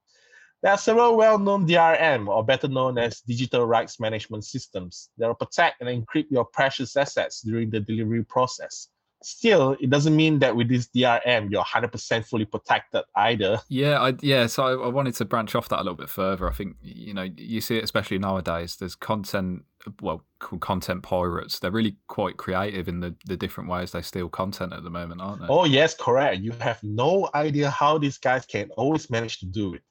There 0.63 0.71
are 0.71 0.77
several 0.77 1.17
well 1.17 1.37
known 1.37 1.67
DRM, 1.67 2.29
or 2.29 2.41
better 2.41 2.69
known 2.69 2.97
as 2.97 3.19
digital 3.19 3.65
rights 3.65 3.99
management 3.99 4.45
systems, 4.45 5.09
that 5.17 5.27
will 5.27 5.35
protect 5.35 5.81
and 5.81 5.89
encrypt 5.89 6.31
your 6.31 6.45
precious 6.45 6.95
assets 6.95 7.41
during 7.41 7.69
the 7.69 7.81
delivery 7.81 8.23
process. 8.23 8.87
Still, 9.21 9.75
it 9.81 9.89
doesn't 9.89 10.15
mean 10.15 10.39
that 10.39 10.55
with 10.55 10.69
this 10.69 10.87
DRM 10.87 11.51
you're 11.51 11.63
100% 11.63 12.25
fully 12.25 12.45
protected 12.45 13.03
either. 13.17 13.59
Yeah, 13.67 13.99
I, 14.01 14.13
yeah. 14.21 14.47
So 14.47 14.63
I, 14.63 14.85
I 14.85 14.87
wanted 14.87 15.15
to 15.15 15.25
branch 15.25 15.53
off 15.53 15.67
that 15.67 15.79
a 15.79 15.83
little 15.83 15.95
bit 15.95 16.09
further. 16.09 16.49
I 16.49 16.53
think 16.53 16.77
you 16.81 17.13
know 17.13 17.27
you 17.35 17.59
see 17.59 17.77
it 17.77 17.83
especially 17.83 18.17
nowadays. 18.17 18.77
There's 18.77 18.95
content, 18.95 19.63
well, 20.01 20.23
called 20.39 20.61
content 20.61 21.03
pirates. 21.03 21.59
They're 21.59 21.71
really 21.71 21.97
quite 22.07 22.37
creative 22.37 22.87
in 22.87 23.01
the 23.01 23.13
the 23.25 23.35
different 23.35 23.69
ways 23.69 23.91
they 23.91 24.01
steal 24.01 24.29
content 24.29 24.71
at 24.71 24.83
the 24.85 24.89
moment, 24.89 25.19
aren't 25.19 25.41
they? 25.41 25.47
Oh 25.49 25.65
yes, 25.65 25.93
correct. 25.93 26.39
You 26.39 26.53
have 26.61 26.81
no 26.83 27.29
idea 27.35 27.69
how 27.69 27.97
these 27.97 28.17
guys 28.17 28.45
can 28.45 28.71
always 28.77 29.09
manage 29.09 29.39
to 29.39 29.45
do 29.45 29.73
it. 29.73 29.81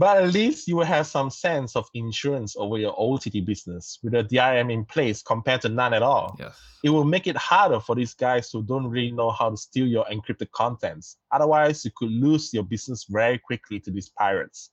But 0.00 0.16
at 0.16 0.32
least 0.32 0.66
you 0.66 0.76
will 0.76 0.86
have 0.86 1.06
some 1.06 1.28
sense 1.28 1.76
of 1.76 1.86
insurance 1.92 2.56
over 2.56 2.78
your 2.78 2.94
OTT 2.98 3.44
business 3.44 3.98
with 4.02 4.14
a 4.14 4.24
DRM 4.24 4.72
in 4.72 4.86
place 4.86 5.20
compared 5.20 5.60
to 5.60 5.68
none 5.68 5.92
at 5.92 6.02
all. 6.02 6.34
Yes. 6.38 6.58
It 6.82 6.88
will 6.88 7.04
make 7.04 7.26
it 7.26 7.36
harder 7.36 7.80
for 7.80 7.94
these 7.94 8.14
guys 8.14 8.48
who 8.50 8.62
don't 8.62 8.86
really 8.86 9.10
know 9.10 9.30
how 9.30 9.50
to 9.50 9.58
steal 9.58 9.86
your 9.86 10.06
encrypted 10.06 10.50
contents. 10.52 11.18
Otherwise, 11.30 11.84
you 11.84 11.90
could 11.94 12.10
lose 12.10 12.50
your 12.54 12.62
business 12.62 13.04
very 13.10 13.36
quickly 13.36 13.78
to 13.78 13.90
these 13.90 14.08
pirates. 14.08 14.70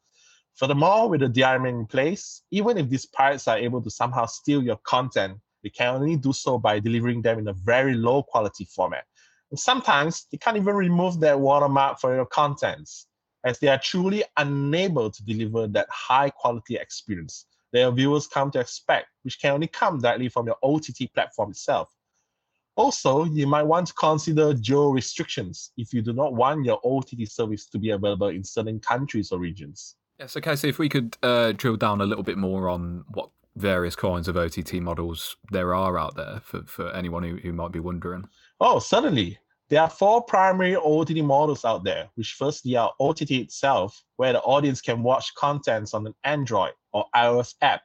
Furthermore, 0.55 1.09
with 1.09 1.19
the 1.19 1.27
DRM 1.27 1.67
in 1.67 1.85
place, 1.87 2.43
even 2.51 2.77
if 2.77 2.87
these 2.87 3.05
pirates 3.05 3.49
are 3.49 3.57
able 3.57 3.81
to 3.81 3.91
somehow 3.91 4.27
steal 4.27 4.63
your 4.63 4.79
content, 4.85 5.37
they 5.61 5.69
can 5.69 5.95
only 5.95 6.15
do 6.15 6.31
so 6.31 6.57
by 6.57 6.79
delivering 6.79 7.21
them 7.21 7.39
in 7.39 7.49
a 7.49 7.53
very 7.65 7.95
low 7.95 8.23
quality 8.23 8.63
format. 8.73 9.03
And 9.51 9.59
sometimes 9.59 10.25
they 10.31 10.37
can't 10.37 10.55
even 10.55 10.73
remove 10.73 11.19
their 11.19 11.37
watermark 11.37 11.99
for 11.99 12.15
your 12.15 12.27
contents 12.27 13.07
as 13.47 13.59
they 13.59 13.67
are 13.67 13.79
truly 13.79 14.23
unable 14.35 15.09
to 15.09 15.23
deliver 15.23 15.67
that 15.67 15.87
high 15.89 16.29
quality 16.29 16.75
experience 16.75 17.45
that 17.71 17.79
your 17.79 17.91
viewers 17.91 18.27
come 18.27 18.51
to 18.51 18.59
expect, 18.59 19.07
which 19.23 19.39
can 19.39 19.53
only 19.53 19.67
come 19.67 19.99
directly 19.99 20.27
from 20.27 20.47
your 20.47 20.57
OTT 20.63 21.13
platform 21.13 21.51
itself. 21.51 21.89
Also, 22.75 23.23
you 23.23 23.47
might 23.47 23.63
want 23.63 23.87
to 23.87 23.93
consider 23.93 24.53
geo 24.53 24.89
restrictions 24.89 25.71
if 25.77 25.93
you 25.93 26.01
do 26.01 26.13
not 26.13 26.33
want 26.33 26.65
your 26.65 26.79
OTT 26.83 27.27
service 27.27 27.67
to 27.67 27.79
be 27.79 27.91
available 27.91 28.27
in 28.27 28.43
certain 28.43 28.79
countries 28.79 29.31
or 29.31 29.39
regions. 29.39 29.95
Yes, 30.19 30.35
okay. 30.35 30.55
So 30.55 30.67
if 30.67 30.77
we 30.77 30.89
could 30.89 31.17
uh, 31.23 31.53
drill 31.53 31.77
down 31.77 32.01
a 32.01 32.05
little 32.05 32.23
bit 32.23 32.37
more 32.37 32.69
on 32.69 33.05
what 33.13 33.29
various 33.55 33.95
kinds 33.95 34.27
of 34.27 34.37
OTT 34.37 34.73
models 34.75 35.37
there 35.51 35.73
are 35.73 35.97
out 35.97 36.15
there 36.15 36.41
for, 36.43 36.63
for 36.65 36.91
anyone 36.91 37.23
who, 37.23 37.37
who 37.37 37.53
might 37.53 37.71
be 37.71 37.79
wondering. 37.79 38.27
Oh, 38.59 38.79
certainly. 38.79 39.39
There 39.69 39.81
are 39.81 39.89
four 39.89 40.21
primary 40.21 40.77
OTT 40.77 41.17
models 41.25 41.65
out 41.65 41.83
there, 41.83 42.09
which 42.15 42.35
firstly 42.35 42.77
are 42.77 42.93
uh, 43.01 43.03
OTT 43.03 43.31
itself, 43.31 44.01
where 44.15 44.31
the 44.31 44.39
audience 44.39 44.79
can 44.79 45.03
watch 45.03 45.35
contents 45.35 45.93
on 45.93 46.07
an 46.07 46.15
Android 46.23 46.71
or 46.93 47.05
iOS 47.13 47.53
app, 47.61 47.81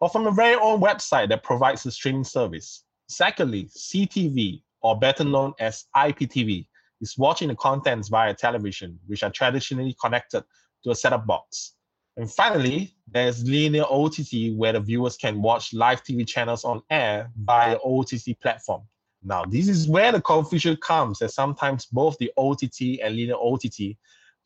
or 0.00 0.08
from 0.08 0.26
a 0.26 0.32
very 0.32 0.56
own 0.56 0.80
website 0.80 1.28
that 1.28 1.44
provides 1.44 1.84
the 1.84 1.92
streaming 1.92 2.24
service. 2.24 2.82
Secondly, 3.08 3.66
CTV, 3.66 4.62
or 4.80 4.98
better 4.98 5.22
known 5.22 5.52
as 5.60 5.84
IPTV, 5.94 6.66
is 7.00 7.16
watching 7.16 7.46
the 7.46 7.54
contents 7.54 8.08
via 8.08 8.34
television, 8.34 8.98
which 9.06 9.22
are 9.22 9.30
traditionally 9.30 9.94
connected 10.02 10.42
to 10.82 10.90
a 10.90 10.94
set-top 10.94 11.24
box. 11.24 11.74
And 12.16 12.28
finally, 12.28 12.96
there's 13.06 13.44
linear 13.44 13.84
OTT, 13.88 14.56
where 14.56 14.72
the 14.72 14.80
viewers 14.80 15.16
can 15.16 15.40
watch 15.40 15.72
live 15.72 16.02
TV 16.02 16.26
channels 16.26 16.64
on 16.64 16.82
air 16.90 17.30
via 17.36 17.78
OTT 17.84 18.40
platform. 18.40 18.82
Now, 19.24 19.44
this 19.44 19.68
is 19.68 19.88
where 19.88 20.10
the 20.10 20.20
confusion 20.20 20.76
comes, 20.76 21.22
as 21.22 21.34
sometimes 21.34 21.86
both 21.86 22.18
the 22.18 22.32
OTT 22.36 23.00
and 23.02 23.14
linear 23.14 23.36
OTT 23.36 23.96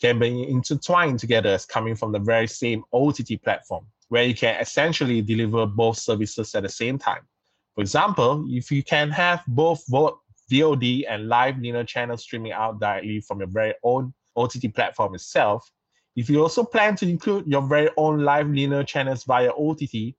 can 0.00 0.18
be 0.18 0.46
intertwined 0.48 1.18
together 1.18 1.50
as 1.50 1.64
coming 1.64 1.94
from 1.94 2.12
the 2.12 2.18
very 2.18 2.46
same 2.46 2.84
OTT 2.92 3.42
platform, 3.42 3.86
where 4.08 4.24
you 4.24 4.34
can 4.34 4.60
essentially 4.60 5.22
deliver 5.22 5.64
both 5.64 5.96
services 5.96 6.54
at 6.54 6.62
the 6.62 6.68
same 6.68 6.98
time. 6.98 7.22
For 7.74 7.80
example, 7.80 8.46
if 8.50 8.70
you 8.70 8.82
can 8.82 9.10
have 9.10 9.42
both 9.46 9.82
VOD 9.90 11.04
and 11.08 11.28
live 11.28 11.58
linear 11.58 11.84
channels 11.84 12.22
streaming 12.22 12.52
out 12.52 12.78
directly 12.78 13.20
from 13.20 13.38
your 13.38 13.48
very 13.48 13.74
own 13.82 14.12
OTT 14.36 14.74
platform 14.74 15.14
itself, 15.14 15.66
if 16.16 16.28
you 16.28 16.42
also 16.42 16.64
plan 16.64 16.96
to 16.96 17.08
include 17.08 17.46
your 17.46 17.62
very 17.62 17.88
own 17.96 18.20
live 18.20 18.48
linear 18.48 18.84
channels 18.84 19.24
via 19.24 19.50
OTT, 19.50 19.94
you 19.94 20.14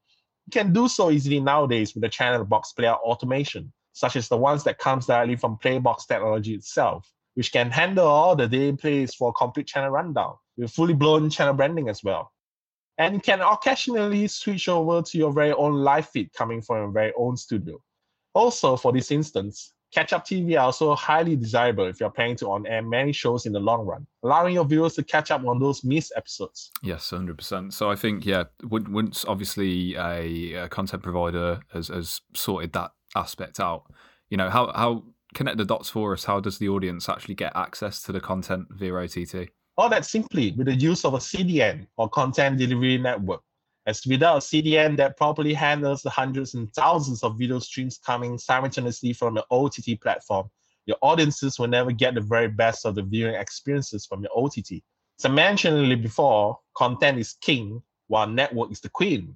can 0.51 0.73
do 0.73 0.87
so 0.87 1.11
easily 1.11 1.39
nowadays 1.39 1.93
with 1.93 2.01
the 2.01 2.09
channel 2.09 2.43
box 2.43 2.73
player 2.73 2.93
automation 2.93 3.71
such 3.97 4.15
as 4.15 4.27
the 4.27 4.37
ones 4.37 4.63
that 4.63 4.77
comes 4.77 5.07
directly 5.07 5.35
from 5.35 5.57
Playbox 5.57 6.05
technology 6.07 6.53
itself, 6.53 7.11
which 7.33 7.51
can 7.51 7.71
handle 7.71 8.05
all 8.05 8.35
the 8.35 8.47
day 8.47 8.71
plays 8.71 9.15
for 9.15 9.29
a 9.29 9.33
complete 9.33 9.65
channel 9.65 9.89
rundown 9.89 10.35
with 10.55 10.71
fully 10.71 10.93
blown 10.93 11.31
channel 11.31 11.55
branding 11.55 11.89
as 11.89 12.03
well. 12.03 12.31
And 12.99 13.23
can 13.23 13.41
occasionally 13.41 14.27
switch 14.27 14.69
over 14.69 15.01
to 15.01 15.17
your 15.17 15.31
very 15.31 15.51
own 15.51 15.73
live 15.83 16.07
feed 16.09 16.31
coming 16.33 16.61
from 16.61 16.77
your 16.77 16.91
very 16.91 17.11
own 17.17 17.37
studio. 17.37 17.79
Also, 18.35 18.75
for 18.75 18.91
this 18.93 19.09
instance, 19.09 19.73
catch-up 19.91 20.25
TV 20.27 20.55
are 20.59 20.65
also 20.65 20.93
highly 20.93 21.35
desirable 21.35 21.87
if 21.87 21.99
you're 21.99 22.11
planning 22.11 22.35
to 22.35 22.51
on-air 22.51 22.83
many 22.83 23.11
shows 23.11 23.47
in 23.47 23.53
the 23.53 23.59
long 23.59 23.83
run, 23.83 24.05
allowing 24.23 24.53
your 24.53 24.65
viewers 24.65 24.93
to 24.95 25.03
catch 25.03 25.31
up 25.31 25.43
on 25.43 25.59
those 25.59 25.83
missed 25.83 26.13
episodes. 26.15 26.69
Yes, 26.83 27.09
100%. 27.09 27.73
So 27.73 27.89
I 27.89 27.95
think, 27.95 28.27
yeah, 28.27 28.43
once 28.63 29.25
obviously 29.25 29.95
a, 29.95 30.53
a 30.65 30.69
content 30.69 31.01
provider 31.01 31.61
has, 31.73 31.87
has 31.87 32.21
sorted 32.35 32.73
that 32.73 32.91
aspect 33.17 33.59
out. 33.59 33.91
You 34.29 34.37
know, 34.37 34.49
how 34.49 34.71
how 34.73 35.03
connect 35.33 35.57
the 35.57 35.65
dots 35.65 35.89
for 35.89 36.13
us. 36.13 36.23
How 36.23 36.39
does 36.39 36.57
the 36.57 36.69
audience 36.69 37.09
actually 37.09 37.35
get 37.35 37.55
access 37.55 38.01
to 38.03 38.11
the 38.11 38.19
content 38.19 38.67
via 38.71 38.93
OTT? 38.93 39.49
All 39.77 39.89
that 39.89 40.05
simply 40.05 40.53
with 40.53 40.67
the 40.67 40.75
use 40.75 41.05
of 41.05 41.13
a 41.13 41.17
CDN 41.17 41.87
or 41.97 42.09
content 42.09 42.57
delivery 42.57 42.97
network. 42.97 43.41
As 43.85 44.05
without 44.05 44.37
a 44.37 44.39
CDN 44.39 44.97
that 44.97 45.15
properly 45.15 45.53
handles 45.53 46.01
the 46.01 46.09
hundreds 46.09 46.55
and 46.55 46.71
thousands 46.73 47.23
of 47.23 47.37
video 47.37 47.59
streams 47.59 47.97
coming 47.97 48.37
simultaneously 48.37 49.13
from 49.13 49.35
the 49.35 49.45
OTT 49.49 50.01
platform, 50.01 50.49
your 50.87 50.97
audiences 51.01 51.59
will 51.59 51.67
never 51.67 51.91
get 51.91 52.15
the 52.15 52.21
very 52.21 52.47
best 52.47 52.85
of 52.85 52.95
the 52.95 53.03
viewing 53.03 53.35
experiences 53.35 54.05
from 54.05 54.23
your 54.23 54.31
OTT. 54.35 54.81
As 55.19 55.25
I 55.25 55.29
mentioned 55.29 56.01
before, 56.01 56.59
content 56.75 57.17
is 57.19 57.37
king, 57.41 57.81
while 58.07 58.27
network 58.27 58.71
is 58.71 58.81
the 58.81 58.89
queen. 58.89 59.35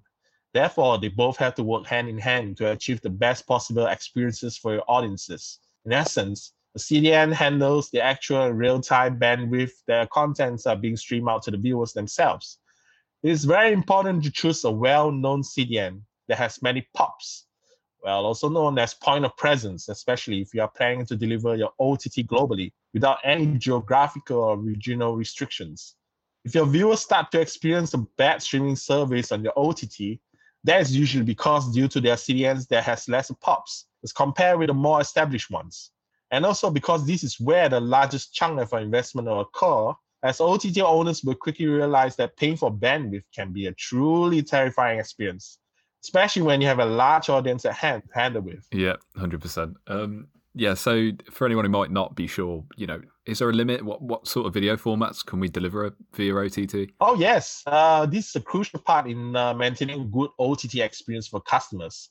Therefore, 0.53 0.97
they 0.97 1.07
both 1.07 1.37
have 1.37 1.55
to 1.55 1.63
work 1.63 1.85
hand 1.87 2.09
in 2.09 2.17
hand 2.17 2.57
to 2.57 2.71
achieve 2.71 3.01
the 3.01 3.09
best 3.09 3.47
possible 3.47 3.87
experiences 3.87 4.57
for 4.57 4.73
your 4.73 4.83
audiences. 4.87 5.59
In 5.85 5.93
essence, 5.93 6.53
the 6.73 6.79
CDN 6.79 7.33
handles 7.33 7.89
the 7.89 8.01
actual 8.01 8.49
real-time 8.51 9.19
bandwidth 9.19 9.71
their 9.87 10.07
contents 10.07 10.65
are 10.65 10.75
being 10.75 10.97
streamed 10.97 11.29
out 11.29 11.43
to 11.43 11.51
the 11.51 11.57
viewers 11.57 11.93
themselves. 11.93 12.59
It 13.23 13.29
is 13.31 13.45
very 13.45 13.71
important 13.71 14.23
to 14.23 14.31
choose 14.31 14.63
a 14.63 14.71
well-known 14.71 15.43
CDN 15.43 16.01
that 16.27 16.37
has 16.37 16.61
many 16.61 16.87
POPs, 16.95 17.45
well, 18.03 18.25
also 18.25 18.49
known 18.49 18.79
as 18.79 18.93
point 18.93 19.25
of 19.25 19.35
presence, 19.37 19.89
especially 19.89 20.41
if 20.41 20.53
you 20.53 20.61
are 20.61 20.71
planning 20.75 21.05
to 21.05 21.15
deliver 21.15 21.55
your 21.55 21.71
OTT 21.79 22.25
globally 22.27 22.71
without 22.93 23.19
any 23.23 23.45
geographical 23.57 24.39
or 24.39 24.57
regional 24.57 25.15
restrictions. 25.15 25.95
If 26.43 26.55
your 26.55 26.65
viewers 26.65 27.01
start 27.01 27.31
to 27.31 27.39
experience 27.39 27.93
a 27.93 27.99
bad 28.17 28.41
streaming 28.41 28.75
service 28.75 29.31
on 29.31 29.43
your 29.43 29.53
OTT, 29.55 30.19
that 30.63 30.81
is 30.81 30.95
usually 30.95 31.23
because 31.23 31.71
due 31.73 31.87
to 31.87 31.99
their 31.99 32.15
CDNs 32.15 32.67
that 32.67 32.83
has 32.83 33.07
less 33.09 33.31
pops 33.41 33.87
as 34.03 34.11
compared 34.11 34.59
with 34.59 34.67
the 34.67 34.73
more 34.73 35.01
established 35.01 35.49
ones. 35.49 35.91
And 36.31 36.45
also 36.45 36.69
because 36.69 37.05
this 37.05 37.23
is 37.23 37.39
where 37.39 37.67
the 37.67 37.79
largest 37.79 38.33
chunk 38.33 38.59
of 38.59 38.71
investment 38.73 39.27
will 39.27 39.41
occur, 39.41 39.93
as 40.23 40.39
OTT 40.39 40.79
owners 40.79 41.23
will 41.23 41.35
quickly 41.35 41.65
realize 41.65 42.15
that 42.15 42.37
paying 42.37 42.55
for 42.55 42.71
bandwidth 42.71 43.23
can 43.35 43.51
be 43.51 43.65
a 43.65 43.73
truly 43.73 44.41
terrifying 44.41 44.99
experience, 44.99 45.59
especially 46.03 46.43
when 46.43 46.61
you 46.61 46.67
have 46.67 46.79
a 46.79 46.85
large 46.85 47.29
audience 47.29 47.65
at 47.65 47.73
hand 47.73 48.03
to 48.07 48.13
handle 48.13 48.41
with. 48.41 48.65
Yeah, 48.71 48.95
100%. 49.17 49.75
Um, 49.87 50.27
yeah, 50.53 50.73
so 50.73 51.11
for 51.31 51.45
anyone 51.45 51.65
who 51.65 51.71
might 51.71 51.91
not 51.91 52.15
be 52.15 52.27
sure, 52.27 52.63
you 52.77 52.87
know, 52.87 53.01
is 53.25 53.39
there 53.39 53.49
a 53.49 53.53
limit? 53.53 53.83
What 53.83 54.01
what 54.01 54.27
sort 54.27 54.47
of 54.47 54.53
video 54.53 54.75
formats 54.75 55.25
can 55.25 55.39
we 55.39 55.47
deliver 55.47 55.95
via 56.13 56.35
OTT? 56.35 56.91
Oh 56.99 57.15
yes, 57.15 57.63
uh, 57.67 58.05
this 58.05 58.29
is 58.29 58.35
a 58.35 58.41
crucial 58.41 58.79
part 58.79 59.07
in 59.07 59.35
uh, 59.35 59.53
maintaining 59.53 60.09
good 60.09 60.29
OTT 60.39 60.75
experience 60.75 61.27
for 61.27 61.41
customers. 61.41 62.09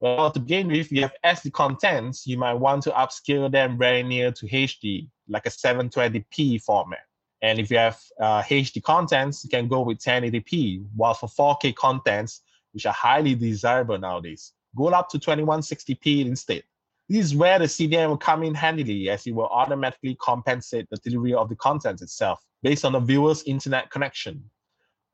Well, 0.00 0.30
to 0.32 0.40
begin 0.40 0.66
with, 0.66 0.78
if 0.78 0.92
you 0.92 1.02
have 1.02 1.12
SD 1.24 1.52
contents, 1.52 2.26
you 2.26 2.36
might 2.36 2.54
want 2.54 2.82
to 2.84 2.90
upscale 2.90 3.50
them 3.50 3.78
very 3.78 4.02
near 4.02 4.32
to 4.32 4.46
HD, 4.46 5.08
like 5.28 5.46
a 5.46 5.50
720p 5.50 6.60
format. 6.60 7.06
And 7.40 7.60
if 7.60 7.70
you 7.70 7.78
have 7.78 8.00
uh, 8.20 8.42
HD 8.42 8.82
contents, 8.82 9.44
you 9.44 9.50
can 9.50 9.68
go 9.68 9.82
with 9.82 9.98
1080p. 9.98 10.84
While 10.96 11.14
for 11.14 11.28
4K 11.28 11.76
contents, 11.76 12.42
which 12.72 12.84
are 12.86 12.92
highly 12.92 13.36
desirable 13.36 13.96
nowadays, 13.96 14.52
go 14.76 14.88
up 14.88 15.08
to 15.10 15.20
2160p 15.20 16.26
instead. 16.26 16.64
This 17.08 17.26
is 17.26 17.34
where 17.34 17.58
the 17.58 17.66
CDN 17.66 18.08
will 18.08 18.16
come 18.16 18.42
in 18.42 18.54
handily 18.54 19.10
as 19.10 19.26
it 19.26 19.34
will 19.34 19.48
automatically 19.48 20.16
compensate 20.20 20.86
the 20.90 20.96
delivery 20.98 21.34
of 21.34 21.48
the 21.48 21.56
content 21.56 22.00
itself 22.00 22.40
based 22.62 22.84
on 22.84 22.92
the 22.92 23.00
viewer's 23.00 23.42
internet 23.42 23.90
connection. 23.90 24.42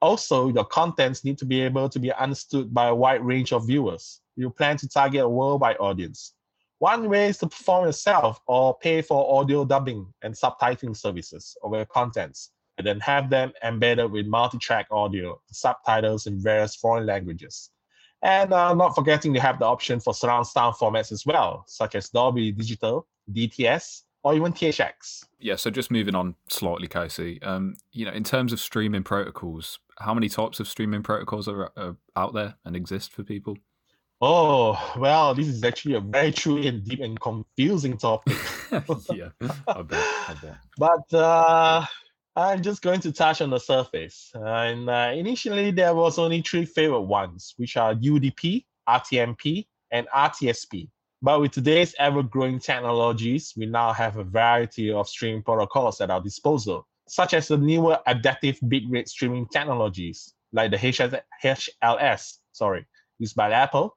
Also, 0.01 0.49
your 0.49 0.65
contents 0.65 1.25
need 1.25 1.39
to 1.39 1.45
be 1.45 1.61
able 1.61 1.89
to 1.89 1.99
be 1.99 2.13
understood 2.13 2.73
by 2.73 2.87
a 2.87 2.95
wide 2.95 3.25
range 3.25 3.53
of 3.53 3.67
viewers. 3.67 4.21
You 4.37 4.51
plan 4.51 4.77
to 4.77 4.89
target 4.89 5.23
a 5.23 5.29
worldwide 5.29 5.79
audience. 5.81 6.35
One 6.79 7.09
way 7.09 7.29
is 7.29 7.39
to 7.39 7.49
perform 7.49 7.87
yourself 7.87 8.41
or 8.47 8.79
pay 8.79 9.03
for 9.03 9.41
audio 9.41 9.65
dubbing 9.65 10.07
and 10.23 10.35
subtitling 10.35 10.97
services 10.97 11.57
of 11.65 11.75
your 11.75 11.87
contents, 11.87 12.53
and 12.77 12.87
then 12.87 13.01
have 13.01 13.29
them 13.29 13.53
embedded 13.65 14.13
with 14.13 14.27
multi-track 14.27 14.87
audio, 14.93 15.41
subtitles 15.51 16.29
in 16.29 16.41
various 16.41 16.77
foreign 16.77 17.07
languages. 17.07 17.71
And 18.23 18.53
uh, 18.53 18.75
not 18.75 18.95
forgetting 18.95 19.33
to 19.35 19.41
have 19.41 19.59
the 19.59 19.65
option 19.65 20.01
for 20.01 20.13
surround 20.13 20.47
sound 20.47 20.75
formats 20.75 21.13
as 21.13 21.25
well, 21.25 21.65
such 21.67 21.95
as 21.95 22.09
Dolby 22.09 22.53
Digital, 22.53 23.07
DTS, 23.33 24.03
or 24.25 24.35
even 24.35 24.53
THX. 24.53 25.25
Yeah, 25.39 25.57
so 25.57 25.71
just 25.71 25.91
moving 25.91 26.15
on 26.15 26.35
slightly, 26.49 26.89
Casey. 26.89 27.41
Um, 27.43 27.77
you 27.93 28.05
know, 28.05 28.13
in 28.13 28.25
terms 28.25 28.53
of 28.53 28.61
streaming 28.61 29.05
protocols, 29.05 29.79
how 29.99 30.15
many 30.15 30.29
types 30.29 30.59
of 30.59 30.67
streaming 30.67 31.03
protocols 31.03 31.47
are, 31.49 31.71
are 31.77 31.97
out 32.17 32.35
there 32.35 32.57
and 32.65 32.75
exist 32.75 33.13
for 33.13 33.23
people? 33.23 33.57
Oh, 34.21 34.95
well, 34.99 35.33
this 35.33 35.47
is 35.47 35.63
actually 35.63 35.95
a 35.95 36.01
very 36.01 36.33
true 36.33 36.61
and 36.63 36.85
deep 36.85 37.01
and 37.01 37.21
confusing 37.21 37.97
topic. 37.97 38.37
yeah, 39.13 39.29
I 39.69 39.83
bet, 39.83 40.05
I 40.29 40.37
bet. 40.43 40.57
But 40.77 41.15
uh, 41.15 41.85
I'm 42.39 42.63
just 42.63 42.83
going 42.83 43.01
to 43.01 43.11
touch 43.11 43.41
on 43.41 43.51
the 43.51 43.59
surface. 43.59 44.31
And 44.33 44.89
uh, 44.89 45.11
initially, 45.13 45.73
there 45.73 45.93
was 45.93 46.21
only 46.21 46.41
three 46.41 46.65
favorite 46.65 47.01
ones, 47.01 47.55
which 47.57 47.77
are 47.77 47.97
UDP, 47.97 48.65
RTMP, 48.89 49.67
and 49.91 50.07
RTSP. 50.15 50.89
But 51.21 51.41
with 51.41 51.51
today's 51.51 51.97
ever-growing 51.99 52.61
technologies, 52.61 53.55
we 53.57 53.67
now 53.67 53.93
have 53.93 54.19
a 54.19 54.23
variety 54.23 54.93
of 54.93 55.09
streaming 55.09 55.43
protocols 55.43 56.01
at 56.01 56.13
our 56.13 56.21
disposal, 56.21 56.87
such 57.09 57.35
as 57.35 57.49
the 57.49 57.59
newer 57.59 57.99
adaptive 58.07 58.61
bitrate 58.61 59.09
streaming 59.09 59.49
technologies, 59.49 60.33
like 60.53 60.71
the 60.71 60.77
HLS, 60.77 62.35
sorry, 62.53 62.87
used 63.19 63.35
by 63.35 63.51
Apple, 63.51 63.97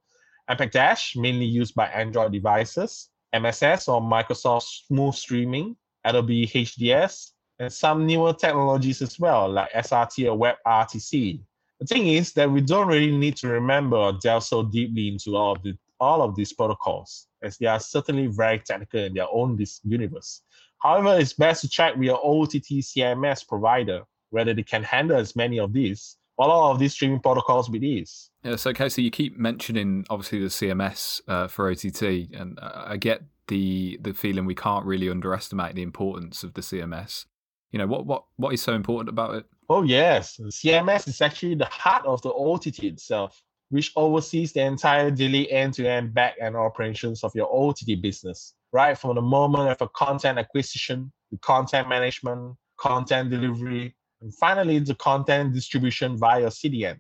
MPEG 0.50 0.72
Dash, 0.72 1.16
mainly 1.16 1.46
used 1.46 1.76
by 1.76 1.86
Android 1.90 2.32
devices, 2.32 3.10
MSS 3.34 3.88
or 3.88 4.02
Microsoft 4.02 4.88
Smooth 4.88 5.14
Streaming, 5.14 5.76
Adobe 6.04 6.48
HDS, 6.48 7.34
and 7.62 7.72
some 7.72 8.08
newer 8.08 8.34
technologies 8.34 9.04
as 9.04 9.20
well, 9.20 9.48
like 9.48 9.72
SRT 9.74 10.32
or 10.32 10.36
WebRTC. 10.36 11.40
The 11.80 11.86
thing 11.86 12.08
is 12.08 12.34
that 12.34 12.50
we 12.50 12.60
don't 12.60 12.88
really 12.88 13.16
need 13.16 13.38
to 13.38 13.48
remember 13.50 13.98
or 13.98 14.14
delve 14.14 14.44
so 14.44 14.64
deeply 14.64 15.10
into 15.10 15.36
all 15.36 15.56
of 15.56 15.64
the 15.64 15.78
all 16.00 16.24
of 16.24 16.36
these 16.36 16.52
protocols, 16.52 17.28
as 17.44 17.60
they 17.60 17.68
are 17.68 17.80
certainly 17.80 18.26
very 18.26 18.58
technical 18.58 19.02
in 19.02 19.14
their 19.14 19.28
own 19.32 19.56
this 19.56 19.80
universe. 19.84 20.42
However, 20.80 21.20
it's 21.20 21.34
best 21.34 21.62
to 21.62 21.70
check 21.70 21.94
with 21.96 22.06
your 22.06 22.20
OTT 22.26 22.82
CMS 22.82 23.48
provider 23.48 24.02
whether 24.32 24.56
they 24.56 24.64
can 24.64 24.82
handle 24.82 25.18
as 25.18 25.36
many 25.36 25.60
of 25.60 25.72
these 25.74 26.18
or 26.38 26.50
all 26.50 26.72
of 26.72 26.80
these 26.80 26.94
streaming 26.94 27.20
protocols 27.20 27.70
with 27.70 27.84
ease. 27.84 28.32
Yeah, 28.44 28.56
so 28.56 28.74
Casey, 28.74 29.04
you 29.04 29.12
keep 29.12 29.38
mentioning 29.38 30.06
obviously 30.10 30.40
the 30.40 30.48
CMS 30.48 31.22
uh, 31.28 31.48
for 31.48 31.70
OTT, 31.70 32.34
and 32.34 32.58
I 32.60 32.98
get 32.98 33.22
the 33.48 34.00
the 34.02 34.14
feeling 34.14 34.46
we 34.46 34.56
can't 34.56 34.86
really 34.86 35.10
underestimate 35.10 35.76
the 35.76 35.84
importance 35.84 36.42
of 36.44 36.56
the 36.56 36.62
CMS. 36.62 37.26
You 37.72 37.80
know, 37.80 37.88
what 37.88 38.06
what 38.06 38.26
what 38.36 38.54
is 38.54 38.62
so 38.62 38.74
important 38.74 39.10
about 39.10 39.36
it? 39.36 39.46
Oh 39.70 39.84
yes, 39.84 40.38
CMS 40.38 41.08
is 41.08 41.22
actually 41.22 41.56
the 41.56 41.66
heart 41.66 42.06
of 42.06 42.22
the 42.22 42.34
OTT 42.34 42.84
itself, 42.84 43.42
which 43.70 43.92
oversees 43.96 44.52
the 44.52 44.62
entire 44.62 45.10
daily 45.12 45.50
end-to-end 45.52 46.14
back-end 46.14 46.58
operations 46.58 47.24
of 47.24 47.34
your 47.34 47.50
OTT 47.54 48.02
business, 48.02 48.54
right 48.74 48.98
from 48.98 49.16
the 49.16 49.22
moment 49.22 49.70
of 49.70 49.82
a 49.82 49.88
content 49.90 50.38
acquisition, 50.38 51.12
the 51.32 51.38
content 51.38 51.88
management, 51.88 52.58
content 52.78 53.30
delivery, 53.30 53.96
and 54.22 54.36
finally, 54.36 54.78
the 54.80 54.96
content 54.96 55.54
distribution 55.54 56.18
via 56.18 56.48
CDN. 56.48 56.98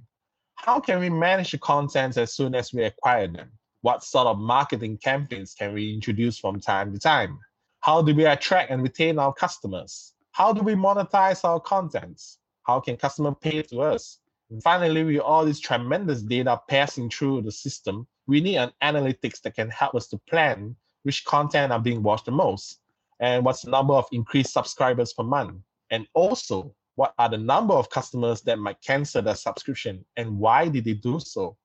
How 0.55 0.79
can 0.79 0.99
we 0.99 1.09
manage 1.09 1.51
the 1.51 1.57
content 1.57 2.17
as 2.17 2.33
soon 2.33 2.55
as 2.55 2.73
we 2.73 2.83
acquire 2.83 3.27
them? 3.27 3.51
What 3.81 4.03
sort 4.03 4.27
of 4.27 4.37
marketing 4.39 4.97
campaigns 4.97 5.53
can 5.53 5.73
we 5.73 5.93
introduce 5.93 6.39
from 6.39 6.59
time 6.59 6.93
to 6.93 6.99
time? 6.99 7.37
How 7.81 8.01
do 8.01 8.15
we 8.15 8.25
attract 8.25 8.71
and 8.71 8.81
retain 8.81 9.19
our 9.19 9.33
customers? 9.33 10.13
How 10.31 10.53
do 10.53 10.61
we 10.61 10.75
monetize 10.75 11.43
our 11.43 11.59
contents? 11.59 12.39
How 12.63 12.79
can 12.79 12.95
customers 12.95 13.35
pay 13.41 13.61
to 13.63 13.81
us? 13.81 14.19
Finally, 14.63 15.03
with 15.03 15.19
all 15.19 15.45
this 15.45 15.59
tremendous 15.59 16.21
data 16.21 16.59
passing 16.69 17.09
through 17.09 17.41
the 17.41 17.51
system, 17.51 18.07
we 18.27 18.41
need 18.41 18.57
an 18.57 18.71
analytics 18.81 19.41
that 19.41 19.55
can 19.55 19.69
help 19.69 19.95
us 19.95 20.07
to 20.07 20.17
plan 20.29 20.75
which 21.03 21.25
content 21.25 21.71
are 21.71 21.79
being 21.79 22.03
watched 22.03 22.25
the 22.25 22.31
most 22.31 22.79
and 23.19 23.43
what's 23.43 23.61
the 23.61 23.71
number 23.71 23.93
of 23.93 24.07
increased 24.11 24.53
subscribers 24.53 25.13
per 25.13 25.23
month. 25.23 25.55
And 25.89 26.07
also, 26.13 26.73
what 26.95 27.13
are 27.17 27.29
the 27.29 27.37
number 27.37 27.73
of 27.73 27.89
customers 27.89 28.41
that 28.41 28.59
might 28.59 28.81
cancel 28.81 29.21
their 29.21 29.35
subscription 29.35 30.05
and 30.17 30.37
why 30.37 30.67
did 30.67 30.85
they 30.85 30.93
do 30.93 31.19
so? 31.19 31.57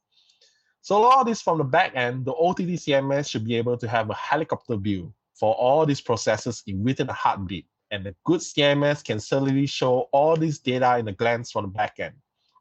So 0.81 1.03
all 1.03 1.25
this 1.25 1.43
from 1.43 1.59
the 1.59 1.65
back 1.65 1.93
end, 1.95 2.25
the 2.25 2.35
OTT 2.35 2.79
CMS 2.79 3.31
should 3.31 3.45
be 3.45 3.57
able 3.57 3.77
to 3.79 3.89
have 3.89 4.11
a 4.11 4.15
helicopter 4.15 4.77
view 4.77 5.13
for 5.35 5.55
all 5.55 5.85
these 5.85 6.01
processes 6.01 6.63
in 6.67 6.83
within 6.83 7.09
a 7.09 7.13
heartbeat. 7.13 7.67
And 7.97 8.07
a 8.09 8.15
good 8.25 8.41
CMS 8.41 9.03
can 9.03 9.19
certainly 9.19 9.67
show 9.67 10.09
all 10.13 10.37
this 10.37 10.59
data 10.59 10.99
in 10.99 11.09
a 11.09 11.13
glance 11.13 11.51
from 11.51 11.65
the 11.65 11.69
back 11.69 11.95
end. 11.99 12.15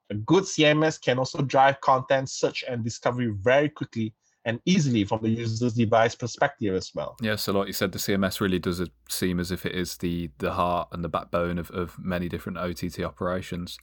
A 0.09 0.15
good 0.15 0.45
CMS 0.45 1.01
can 1.01 1.19
also 1.19 1.41
drive 1.41 1.81
content 1.81 2.29
search 2.29 2.63
and 2.69 2.85
discovery 2.85 3.33
very 3.41 3.67
quickly 3.67 4.13
and 4.45 4.61
easily 4.65 5.03
from 5.03 5.21
the 5.23 5.29
user's 5.29 5.73
device 5.73 6.15
perspective 6.15 6.73
as 6.73 6.91
well. 6.95 7.17
Yeah, 7.21 7.35
so 7.35 7.51
like 7.51 7.67
you 7.67 7.73
said, 7.73 7.91
the 7.91 7.97
CMS 7.97 8.39
really 8.39 8.59
does 8.59 8.81
seem 9.09 9.41
as 9.41 9.51
if 9.51 9.65
it 9.65 9.73
is 9.73 9.97
the 9.97 10.29
the 10.37 10.53
heart 10.53 10.87
and 10.93 11.03
the 11.03 11.09
backbone 11.09 11.57
of, 11.57 11.69
of 11.71 11.97
many 11.99 12.29
different 12.29 12.57
OTT 12.57 13.01
operations. 13.01 13.77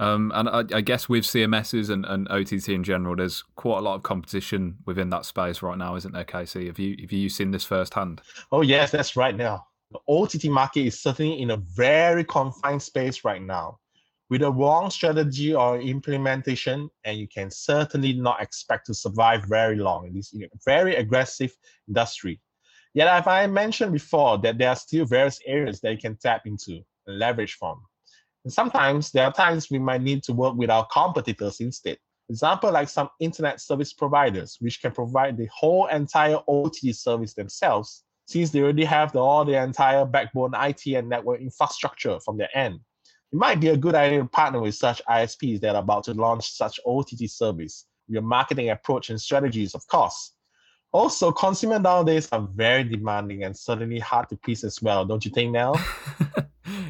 Um, 0.00 0.32
and 0.34 0.48
I, 0.48 0.64
I, 0.76 0.80
guess 0.80 1.10
with 1.10 1.24
CMSs 1.24 1.90
and, 1.90 2.06
and 2.06 2.26
OTT 2.30 2.70
in 2.70 2.82
general, 2.82 3.14
there's 3.16 3.44
quite 3.56 3.78
a 3.78 3.82
lot 3.82 3.96
of 3.96 4.02
competition 4.02 4.78
within 4.86 5.10
that 5.10 5.26
space 5.26 5.60
right 5.60 5.76
now, 5.76 5.94
isn't 5.94 6.12
there, 6.12 6.24
Casey? 6.24 6.66
Have 6.68 6.78
you 6.78 6.96
have 7.00 7.12
you 7.12 7.28
seen 7.28 7.50
this 7.50 7.64
firsthand? 7.64 8.22
Oh 8.50 8.62
yes, 8.62 8.90
that's 8.90 9.14
right 9.14 9.36
now. 9.36 9.66
The 9.90 9.98
OTT 10.08 10.44
market 10.44 10.86
is 10.86 11.00
certainly 11.00 11.42
in 11.42 11.50
a 11.50 11.56
very 11.56 12.24
confined 12.24 12.82
space 12.82 13.24
right 13.24 13.42
now 13.42 13.78
with 14.28 14.42
a 14.42 14.50
wrong 14.50 14.88
strategy 14.88 15.52
or 15.52 15.80
implementation, 15.80 16.88
and 17.04 17.18
you 17.18 17.26
can 17.26 17.50
certainly 17.50 18.12
not 18.12 18.40
expect 18.40 18.86
to 18.86 18.94
survive 18.94 19.44
very 19.46 19.76
long 19.76 20.06
in 20.06 20.14
this 20.14 20.32
very 20.64 20.94
aggressive 20.94 21.52
industry. 21.88 22.40
Yet, 22.94 23.08
as 23.08 23.26
I 23.26 23.46
mentioned 23.48 23.92
before, 23.92 24.38
that 24.38 24.58
there 24.58 24.68
are 24.68 24.76
still 24.76 25.04
various 25.04 25.40
areas 25.44 25.80
that 25.80 25.90
you 25.92 25.98
can 25.98 26.16
tap 26.16 26.46
into 26.46 26.80
and 27.06 27.18
leverage 27.18 27.54
from. 27.54 27.82
And 28.44 28.52
sometimes 28.52 29.10
there 29.10 29.24
are 29.24 29.32
times 29.32 29.70
we 29.70 29.80
might 29.80 30.02
need 30.02 30.22
to 30.24 30.32
work 30.32 30.54
with 30.54 30.70
our 30.70 30.86
competitors 30.86 31.60
instead. 31.60 31.98
Example 32.28 32.70
like 32.70 32.88
some 32.88 33.08
internet 33.18 33.60
service 33.60 33.92
providers, 33.92 34.56
which 34.60 34.80
can 34.80 34.92
provide 34.92 35.36
the 35.36 35.48
whole 35.52 35.86
entire 35.86 36.38
OTT 36.46 36.94
service 36.94 37.34
themselves, 37.34 38.04
since 38.30 38.50
they 38.50 38.60
already 38.60 38.84
have 38.84 39.12
the, 39.12 39.18
all 39.18 39.44
the 39.44 39.60
entire 39.60 40.04
backbone 40.04 40.52
IT 40.54 40.86
and 40.86 41.08
network 41.08 41.40
infrastructure 41.40 42.18
from 42.20 42.36
their 42.36 42.48
end 42.54 42.80
it 43.32 43.36
might 43.36 43.60
be 43.60 43.68
a 43.68 43.76
good 43.76 43.94
idea 43.94 44.18
to 44.18 44.24
partner 44.26 44.60
with 44.60 44.74
such 44.74 45.00
ISPs 45.08 45.60
that 45.60 45.76
are 45.76 45.82
about 45.82 46.04
to 46.04 46.14
launch 46.14 46.50
such 46.50 46.80
OTT 46.84 47.28
service. 47.30 47.86
Your 48.08 48.22
marketing 48.22 48.70
approach 48.70 49.10
and 49.10 49.20
strategies, 49.20 49.74
of 49.74 49.86
course. 49.86 50.32
Also, 50.92 51.30
consumers 51.30 51.80
nowadays 51.80 52.28
are 52.32 52.48
very 52.52 52.82
demanding 52.82 53.44
and 53.44 53.56
certainly 53.56 54.00
hard 54.00 54.28
to 54.30 54.36
please 54.36 54.64
as 54.64 54.82
well, 54.82 55.04
don't 55.04 55.24
you 55.24 55.30
think 55.30 55.52
now? 55.52 55.74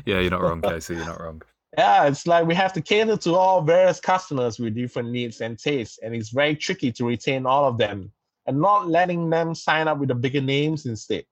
yeah, 0.07 0.21
you're 0.21 0.31
not 0.31 0.41
wrong, 0.41 0.63
Casey. 0.63 0.95
You're 0.95 1.05
not 1.05 1.21
wrong. 1.21 1.43
Yeah, 1.77 2.07
it's 2.07 2.27
like 2.27 2.47
we 2.47 2.55
have 2.55 2.73
to 2.73 2.81
cater 2.81 3.19
to 3.19 3.35
all 3.35 3.61
various 3.61 4.01
customers 4.01 4.59
with 4.59 4.75
different 4.75 5.11
needs 5.11 5.43
and 5.43 5.59
tastes, 5.59 5.99
and 6.03 6.15
it's 6.15 6.31
very 6.31 6.57
tricky 6.57 6.91
to 6.93 7.05
retain 7.05 7.45
all 7.45 7.67
of 7.67 7.77
them 7.77 8.11
and 8.47 8.59
not 8.59 8.89
letting 8.89 9.29
them 9.29 9.55
sign 9.55 9.89
up 9.89 9.99
with 9.99 10.09
the 10.09 10.15
bigger 10.15 10.41
names 10.41 10.87
instead 10.87 11.25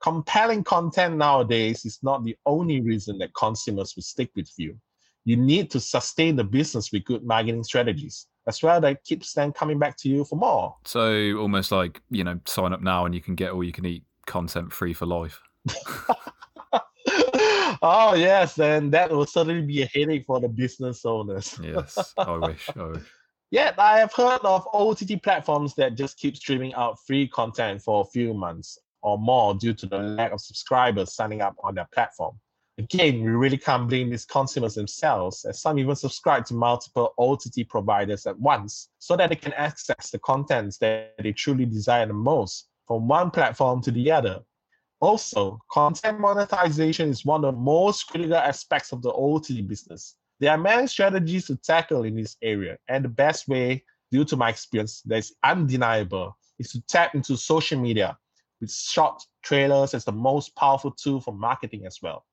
compelling 0.00 0.64
content 0.64 1.16
nowadays 1.16 1.84
is 1.84 1.98
not 2.02 2.24
the 2.24 2.36
only 2.46 2.80
reason 2.80 3.18
that 3.18 3.34
consumers 3.34 3.94
will 3.94 4.02
stick 4.02 4.30
with 4.34 4.50
you. 4.56 4.76
You 5.24 5.36
need 5.36 5.70
to 5.72 5.80
sustain 5.80 6.36
the 6.36 6.44
business 6.44 6.90
with 6.92 7.04
good 7.04 7.24
marketing 7.24 7.64
strategies 7.64 8.26
as 8.46 8.62
well 8.62 8.80
that 8.80 9.04
keeps 9.04 9.34
them 9.34 9.52
coming 9.52 9.78
back 9.78 9.96
to 9.98 10.08
you 10.08 10.24
for 10.24 10.36
more. 10.36 10.76
So 10.86 11.36
almost 11.36 11.70
like, 11.70 12.00
you 12.10 12.24
know, 12.24 12.40
sign 12.46 12.72
up 12.72 12.80
now 12.80 13.04
and 13.04 13.14
you 13.14 13.20
can 13.20 13.34
get 13.34 13.52
all 13.52 13.62
you 13.62 13.72
can 13.72 13.84
eat 13.84 14.04
content 14.26 14.72
free 14.72 14.94
for 14.94 15.04
life. 15.06 15.40
oh 17.82 18.14
yes, 18.14 18.58
and 18.58 18.90
that 18.92 19.10
will 19.10 19.26
certainly 19.26 19.62
be 19.62 19.82
a 19.82 19.86
headache 19.86 20.24
for 20.26 20.40
the 20.40 20.48
business 20.48 21.04
owners. 21.04 21.58
yes, 21.62 22.14
I 22.16 22.36
wish. 22.38 22.70
I 22.74 22.84
wish. 22.84 23.04
Yet 23.50 23.74
I 23.78 23.98
have 23.98 24.14
heard 24.14 24.40
of 24.44 24.66
OTT 24.72 25.22
platforms 25.22 25.74
that 25.74 25.96
just 25.96 26.18
keep 26.18 26.36
streaming 26.36 26.72
out 26.74 26.98
free 27.04 27.26
content 27.28 27.82
for 27.82 28.02
a 28.02 28.04
few 28.04 28.32
months 28.32 28.78
or 29.02 29.18
more 29.18 29.54
due 29.54 29.74
to 29.74 29.86
the 29.86 29.98
lack 29.98 30.32
of 30.32 30.40
subscribers 30.40 31.14
signing 31.14 31.40
up 31.40 31.56
on 31.62 31.74
their 31.74 31.88
platform. 31.92 32.38
Again, 32.78 33.22
we 33.22 33.30
really 33.30 33.58
can't 33.58 33.88
blame 33.88 34.08
these 34.08 34.24
consumers 34.24 34.74
themselves, 34.74 35.44
as 35.44 35.60
some 35.60 35.78
even 35.78 35.94
subscribe 35.94 36.46
to 36.46 36.54
multiple 36.54 37.12
OTT 37.18 37.68
providers 37.68 38.26
at 38.26 38.38
once 38.38 38.88
so 38.98 39.16
that 39.16 39.28
they 39.28 39.36
can 39.36 39.52
access 39.52 40.10
the 40.10 40.18
contents 40.20 40.78
that 40.78 41.12
they 41.22 41.32
truly 41.32 41.66
desire 41.66 42.06
the 42.06 42.14
most 42.14 42.68
from 42.86 43.06
one 43.06 43.30
platform 43.30 43.82
to 43.82 43.90
the 43.90 44.10
other. 44.10 44.40
Also, 45.00 45.58
content 45.70 46.20
monetization 46.20 47.10
is 47.10 47.24
one 47.24 47.44
of 47.44 47.54
the 47.54 47.60
most 47.60 48.04
critical 48.04 48.36
aspects 48.36 48.92
of 48.92 49.02
the 49.02 49.12
OTT 49.12 49.66
business. 49.68 50.16
There 50.38 50.50
are 50.50 50.58
many 50.58 50.86
strategies 50.86 51.48
to 51.48 51.56
tackle 51.56 52.04
in 52.04 52.16
this 52.16 52.36
area, 52.40 52.78
and 52.88 53.04
the 53.04 53.10
best 53.10 53.46
way, 53.46 53.84
due 54.10 54.24
to 54.24 54.36
my 54.36 54.48
experience, 54.48 55.02
that 55.02 55.18
is 55.18 55.34
undeniable, 55.44 56.36
is 56.58 56.70
to 56.72 56.80
tap 56.86 57.14
into 57.14 57.36
social 57.36 57.78
media 57.78 58.16
with 58.60 58.72
short 58.72 59.22
trailers 59.42 59.94
as 59.94 60.04
the 60.04 60.12
most 60.12 60.54
powerful 60.56 60.90
tool 60.90 61.20
for 61.20 61.34
marketing 61.34 61.86
as 61.86 61.98
well. 62.02 62.24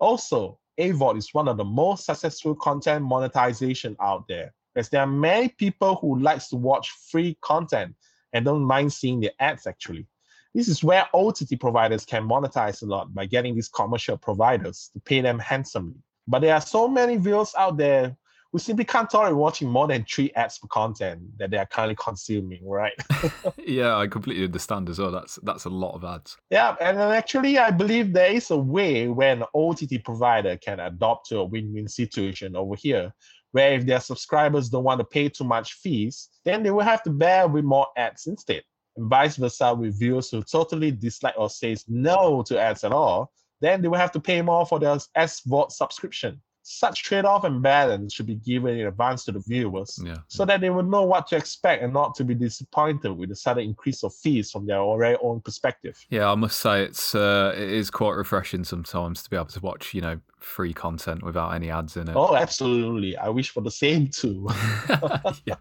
Also, 0.00 0.58
AVOD 0.78 1.16
is 1.16 1.34
one 1.34 1.48
of 1.48 1.56
the 1.56 1.64
most 1.64 2.06
successful 2.06 2.54
content 2.54 3.04
monetization 3.04 3.96
out 4.00 4.26
there, 4.28 4.54
as 4.76 4.88
there 4.88 5.00
are 5.00 5.06
many 5.06 5.48
people 5.48 5.96
who 5.96 6.18
likes 6.18 6.48
to 6.48 6.56
watch 6.56 6.90
free 7.10 7.36
content 7.42 7.94
and 8.32 8.44
don't 8.44 8.64
mind 8.64 8.92
seeing 8.92 9.20
the 9.20 9.30
ads 9.40 9.66
actually. 9.66 10.06
This 10.54 10.68
is 10.68 10.82
where 10.82 11.06
OTT 11.14 11.60
providers 11.60 12.04
can 12.04 12.28
monetize 12.28 12.82
a 12.82 12.86
lot 12.86 13.12
by 13.14 13.26
getting 13.26 13.54
these 13.54 13.68
commercial 13.68 14.16
providers 14.16 14.90
to 14.94 15.00
pay 15.00 15.20
them 15.20 15.38
handsomely. 15.38 15.96
But 16.26 16.40
there 16.40 16.54
are 16.54 16.60
so 16.60 16.88
many 16.88 17.16
viewers 17.16 17.54
out 17.56 17.76
there 17.76 18.16
who 18.52 18.58
simply 18.58 18.84
can't 18.84 19.10
tolerate 19.10 19.36
watching 19.36 19.68
more 19.68 19.86
than 19.86 20.04
three 20.04 20.30
ads 20.34 20.58
per 20.58 20.68
content 20.68 21.20
that 21.38 21.50
they 21.50 21.58
are 21.58 21.66
currently 21.66 21.96
consuming, 21.96 22.66
right? 22.66 22.94
yeah, 23.58 23.96
I 23.96 24.06
completely 24.06 24.44
understand 24.44 24.88
as 24.88 24.98
well. 24.98 25.10
That's 25.10 25.36
that's 25.42 25.66
a 25.66 25.70
lot 25.70 25.94
of 25.94 26.04
ads. 26.04 26.36
Yeah, 26.50 26.74
and 26.80 26.98
actually, 26.98 27.58
I 27.58 27.70
believe 27.70 28.12
there 28.12 28.32
is 28.32 28.50
a 28.50 28.56
way 28.56 29.08
where 29.08 29.32
an 29.32 29.44
OTT 29.54 30.02
provider 30.02 30.56
can 30.56 30.80
adopt 30.80 31.28
to 31.28 31.38
a 31.38 31.44
win-win 31.44 31.88
situation 31.88 32.56
over 32.56 32.74
here, 32.74 33.12
where 33.52 33.74
if 33.74 33.84
their 33.84 34.00
subscribers 34.00 34.70
don't 34.70 34.84
want 34.84 35.00
to 35.00 35.04
pay 35.04 35.28
too 35.28 35.44
much 35.44 35.74
fees, 35.74 36.28
then 36.44 36.62
they 36.62 36.70
will 36.70 36.80
have 36.80 37.02
to 37.02 37.10
bear 37.10 37.48
with 37.48 37.64
more 37.64 37.88
ads 37.96 38.26
instead. 38.26 38.62
And 38.96 39.10
vice 39.10 39.36
versa 39.36 39.74
with 39.74 39.98
viewers 39.98 40.30
who 40.30 40.42
totally 40.42 40.90
dislike 40.90 41.34
or 41.36 41.50
says 41.50 41.84
no 41.86 42.42
to 42.44 42.58
ads 42.58 42.82
at 42.82 42.92
all, 42.92 43.30
then 43.60 43.82
they 43.82 43.88
will 43.88 43.98
have 43.98 44.12
to 44.12 44.20
pay 44.20 44.40
more 44.40 44.64
for 44.64 44.78
their 44.78 44.96
SVOD 45.16 45.70
subscription 45.70 46.40
such 46.68 47.02
trade-off 47.02 47.44
and 47.44 47.62
balance 47.62 48.14
should 48.14 48.26
be 48.26 48.36
given 48.36 48.78
in 48.78 48.86
advance 48.86 49.24
to 49.24 49.32
the 49.32 49.40
viewers 49.40 50.00
yeah, 50.04 50.16
so 50.28 50.44
that 50.44 50.60
they 50.60 50.70
will 50.70 50.82
know 50.82 51.02
what 51.02 51.26
to 51.28 51.36
expect 51.36 51.82
and 51.82 51.92
not 51.92 52.14
to 52.14 52.24
be 52.24 52.34
disappointed 52.34 53.12
with 53.12 53.30
the 53.30 53.36
sudden 53.36 53.64
increase 53.64 54.04
of 54.04 54.14
fees 54.14 54.50
from 54.50 54.66
their 54.66 54.78
very 54.98 55.16
own 55.22 55.40
perspective. 55.40 55.98
Yeah, 56.10 56.30
I 56.30 56.34
must 56.34 56.60
say 56.60 56.82
it's 56.82 57.14
uh, 57.14 57.54
it 57.56 57.68
is 57.68 57.90
quite 57.90 58.14
refreshing 58.14 58.64
sometimes 58.64 59.22
to 59.22 59.30
be 59.30 59.36
able 59.36 59.46
to 59.46 59.60
watch, 59.60 59.94
you 59.94 60.00
know, 60.00 60.20
free 60.40 60.72
content 60.72 61.22
without 61.22 61.50
any 61.50 61.70
ads 61.70 61.96
in 61.96 62.08
it. 62.08 62.16
Oh, 62.16 62.36
absolutely. 62.36 63.16
I 63.16 63.28
wish 63.28 63.50
for 63.50 63.60
the 63.60 63.70
same 63.70 64.08
too. 64.08 64.46
yeah, 65.44 65.56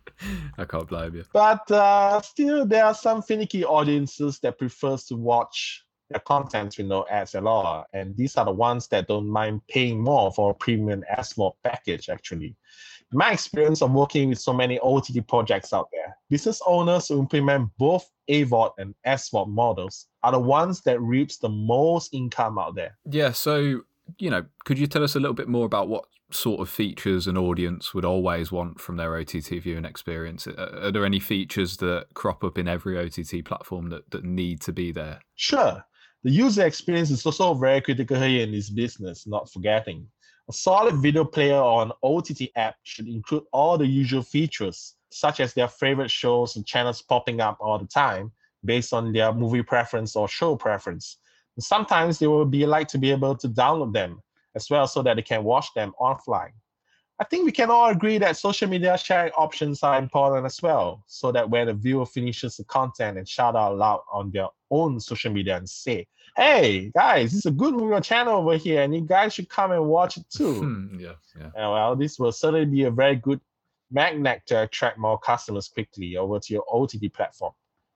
I 0.58 0.66
can't 0.66 0.88
blame 0.88 1.16
you. 1.16 1.24
But 1.34 1.70
uh, 1.72 2.22
still, 2.22 2.66
there 2.66 2.86
are 2.86 2.94
some 2.94 3.22
finicky 3.22 3.64
audiences 3.66 4.40
that 4.40 4.58
prefers 4.58 5.06
to 5.06 5.16
watch 5.16 5.84
their 6.10 6.20
content 6.22 6.76
with 6.78 6.88
no 6.88 7.06
ads 7.10 7.36
at 7.36 7.46
all. 7.46 7.86
And 7.94 8.16
these 8.16 8.38
are 8.38 8.46
the 8.46 8.52
ones 8.52 8.88
that 8.90 9.08
don't 9.08 9.28
mind 9.28 9.62
paying 9.68 10.02
more 10.02 10.32
for 10.32 10.52
a 10.52 10.54
premium 10.54 11.04
SVOD 11.18 11.54
package, 11.64 12.10
actually. 12.10 12.56
In 13.12 13.18
my 13.18 13.32
experience 13.32 13.82
of 13.82 13.92
working 13.92 14.30
with 14.30 14.40
so 14.40 14.54
many 14.54 14.80
OTT 14.80 15.28
projects 15.28 15.74
out 15.74 15.90
there, 15.92 16.16
business 16.30 16.62
owners 16.66 17.08
who 17.08 17.20
implement 17.20 17.70
both 17.78 18.10
AVOD 18.30 18.72
and 18.78 18.96
SVOD 19.06 19.50
models 19.50 20.08
are 20.24 20.34
the 20.34 20.40
ones 20.40 20.82
that 20.82 21.02
reaps 21.02 21.38
the 21.38 21.50
most 21.50 22.14
income 22.14 22.60
out 22.60 22.76
there. 22.76 22.98
Yeah, 23.10 23.32
so, 23.32 23.82
you 24.18 24.30
know, 24.30 24.46
could 24.66 24.78
you 24.78 24.88
tell 24.88 25.04
us 25.04 25.16
a 25.16 25.20
little 25.20 25.34
bit 25.34 25.48
more 25.48 25.66
about 25.66 25.88
what 25.88 26.06
sort 26.32 26.60
of 26.60 26.70
features 26.70 27.28
an 27.28 27.38
audience 27.38 27.94
would 27.94 28.04
always 28.04 28.52
want 28.52 28.82
from 28.82 28.98
their 28.98 29.16
OTT 29.16 29.48
viewing 29.62 29.86
experience? 29.86 30.46
Are 30.46 30.92
there 30.92 31.06
any 31.06 31.20
features 31.20 31.78
that 31.78 32.08
crop 32.14 32.44
up 32.44 32.58
in 32.58 32.68
every 32.68 32.98
OTT 32.98 33.46
platform 33.46 33.90
that, 33.90 34.12
that 34.12 34.26
need 34.26 34.60
to 34.62 34.74
be 34.74 34.92
there? 34.92 35.22
Sure. 35.36 35.86
The 36.28 36.34
user 36.34 36.66
experience 36.66 37.10
is 37.10 37.26
also 37.26 37.54
very 37.54 37.80
critical 37.80 38.20
here 38.20 38.44
in 38.44 38.52
this 38.52 38.70
business, 38.70 39.26
not 39.26 39.50
forgetting. 39.50 40.06
A 40.50 40.52
solid 40.52 40.98
video 40.98 41.24
player 41.24 41.56
or 41.56 41.84
an 41.84 41.94
OTT 42.04 42.50
app 42.58 42.76
should 42.84 43.08
include 43.08 43.44
all 43.54 43.78
the 43.78 43.88
usual 43.88 44.24
features, 44.24 44.96
such 45.10 45.40
as 45.40 45.54
their 45.54 45.70
favorite 45.70 46.12
shows 46.12 46.58
and 46.58 46.66
channels 46.66 47.02
popping 47.02 47.40
up 47.40 47.56
all 47.62 47.80
the 47.80 47.88
time 47.88 48.34
based 48.66 48.92
on 48.92 49.14
their 49.14 49.32
movie 49.32 49.64
preference 49.64 50.18
or 50.18 50.28
show 50.28 50.58
preference. 50.58 51.20
And 51.56 51.64
sometimes 51.64 52.20
they 52.20 52.28
will 52.28 52.44
be 52.44 52.66
like 52.66 52.90
to 52.90 52.98
be 52.98 53.10
able 53.12 53.38
to 53.38 53.48
download 53.48 53.94
them 53.94 54.22
as 54.54 54.70
well 54.70 54.86
so 54.86 55.02
that 55.04 55.16
they 55.16 55.22
can 55.22 55.46
watch 55.46 55.74
them 55.76 55.94
offline. 55.98 56.52
I 57.20 57.24
think 57.24 57.46
we 57.46 57.54
can 57.54 57.72
all 57.72 57.90
agree 57.90 58.18
that 58.18 58.36
social 58.36 58.68
media 58.68 58.98
sharing 58.98 59.32
options 59.32 59.82
are 59.82 59.98
important 59.98 60.46
as 60.46 60.62
well, 60.62 61.06
so 61.08 61.32
that 61.32 61.50
when 61.50 61.68
the 61.68 61.74
viewer 61.74 62.06
finishes 62.06 62.58
the 62.58 62.66
content 62.66 63.18
and 63.18 63.28
shout 63.28 63.56
out 63.56 63.78
loud 63.78 64.02
on 64.12 64.30
their 64.30 64.50
own 64.70 65.00
social 65.00 65.32
media 65.32 65.56
and 65.56 65.68
say, 65.68 66.06
"Hey 66.38 66.92
guys, 66.94 67.32
this 67.32 67.40
is 67.40 67.46
a 67.48 67.52
good 67.52 67.74
movie 67.74 68.00
channel 68.02 68.36
over 68.38 68.58
here, 68.58 68.84
and 68.84 68.94
you 68.94 69.02
guys 69.02 69.34
should 69.34 69.50
come 69.50 69.72
and 69.72 69.86
watch 69.88 70.18
it 70.18 70.26
too." 70.30 70.54
Hmm, 70.62 71.00
yeah, 71.00 71.16
yeah. 71.36 71.50
And 71.56 71.72
well, 71.72 71.96
this 71.96 72.20
will 72.20 72.32
certainly 72.32 72.66
be 72.68 72.84
a 72.84 72.92
very 72.92 73.16
good 73.16 73.42
magnet 73.92 74.44
to 74.46 74.62
attract 74.64 75.00
more 75.00 75.18
customers 75.18 75.68
quickly 75.68 76.16
over 76.16 76.40
to 76.40 76.54
your 76.54 76.64
OTT 76.72 77.12
platform. 77.12 77.54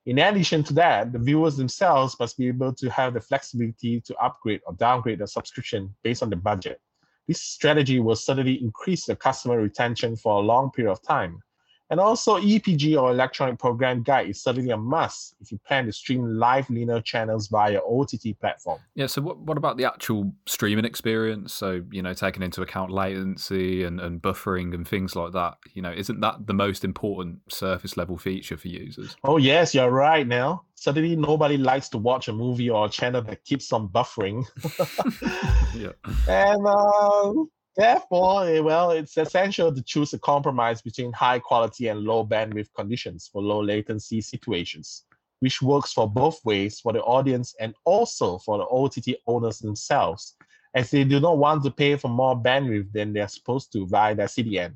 In 0.08 0.17
addition 0.17 0.63
to 0.63 0.73
that, 0.73 1.13
the 1.13 1.19
viewers 1.19 1.56
themselves 1.56 2.15
must 2.19 2.36
be 2.36 2.47
able 2.47 2.73
to 2.73 2.89
have 2.89 3.13
the 3.13 3.21
flexibility 3.21 4.01
to 4.01 4.15
upgrade 4.17 4.62
or 4.65 4.73
downgrade 4.73 5.19
their 5.19 5.27
subscription 5.27 5.93
based 6.01 6.23
on 6.23 6.32
the 6.32 6.36
budget. 6.36 6.82
This 7.27 7.43
strategy 7.43 7.99
will 7.99 8.15
certainly 8.15 8.56
increase 8.63 9.06
the 9.06 9.15
customer 9.15 9.62
retention 9.62 10.15
for 10.15 10.41
a 10.41 10.45
long 10.45 10.71
period 10.71 10.91
of 10.91 11.04
time. 11.04 11.43
And 11.91 11.99
also, 11.99 12.39
EPG 12.39 12.99
or 12.99 13.12
electronic 13.12 13.60
program 13.60 14.01
guide 14.01 14.30
is 14.30 14.41
certainly 14.41 14.71
a 14.71 14.77
must 14.77 15.36
if 15.41 15.51
you 15.51 15.60
plan 15.67 15.88
to 15.88 15.91
stream 15.91 16.23
live 16.39 16.69
linear 16.69 17.01
channels 17.01 17.49
via 17.49 17.80
OTT 17.80 18.39
platform. 18.39 18.80
Yeah. 18.95 19.08
So, 19.08 19.21
what, 19.21 19.39
what 19.39 19.58
about 19.58 19.75
the 19.75 19.84
actual 19.84 20.32
streaming 20.45 20.86
experience? 20.86 21.54
So, 21.54 21.84
you 21.91 22.01
know, 22.01 22.13
taking 22.13 22.43
into 22.43 22.62
account 22.62 22.91
latency 22.91 23.84
and, 23.84 23.99
and 23.99 24.21
buffering 24.21 24.73
and 24.73 24.88
things 24.88 25.17
like 25.17 25.34
that. 25.34 25.58
You 25.73 25.82
know, 25.82 25.91
isn't 25.91 26.21
that 26.21 26.47
the 26.47 26.54
most 26.54 26.86
important 26.86 27.39
surface 27.49 27.97
level 27.97 28.17
feature 28.17 28.56
for 28.56 28.69
users? 28.69 29.17
Oh 29.25 29.36
yes, 29.36 29.75
you're 29.75 29.91
right. 29.91 30.25
Now, 30.25 30.63
suddenly 30.75 31.17
nobody 31.17 31.58
likes 31.58 31.89
to 31.89 31.97
watch 31.97 32.30
a 32.30 32.34
movie 32.34 32.69
or 32.69 32.86
a 32.86 32.89
channel 32.89 33.21
that 33.23 33.43
keeps 33.43 33.73
on 33.73 33.89
buffering. 33.89 34.45
yeah. 35.75 35.91
And 36.30 36.65
uh, 36.65 37.34
Therefore, 37.82 38.48
eh, 38.48 38.60
well, 38.60 38.91
it's 38.91 39.17
essential 39.17 39.74
to 39.74 39.82
choose 39.82 40.13
a 40.13 40.20
compromise 40.20 40.84
between 40.84 41.12
high 41.13 41.39
quality 41.39 41.88
and 41.88 42.02
low 42.02 42.24
bandwidth 42.24 42.72
conditions 42.76 43.28
for 43.34 43.41
low 43.41 43.60
latency 43.60 44.22
situations, 44.22 45.06
which 45.39 45.63
works 45.63 45.91
for 45.91 46.08
both 46.08 46.46
ways 46.46 46.80
for 46.80 46.94
the 46.94 47.02
audience 47.02 47.56
and 47.60 47.74
also 47.84 48.38
for 48.38 48.60
the 48.60 48.65
OTT 48.65 49.20
owners 49.26 49.58
themselves, 49.58 50.36
as 50.76 50.91
they 50.91 51.04
do 51.04 51.20
not 51.20 51.39
want 51.39 51.63
to 51.63 51.72
pay 51.72 51.96
for 51.96 52.10
more 52.10 52.39
bandwidth 52.39 52.91
than 52.94 53.13
they're 53.13 53.28
supposed 53.28 53.72
to 53.72 53.88
via 53.88 54.13
their 54.13 54.28
CDN. 54.28 54.76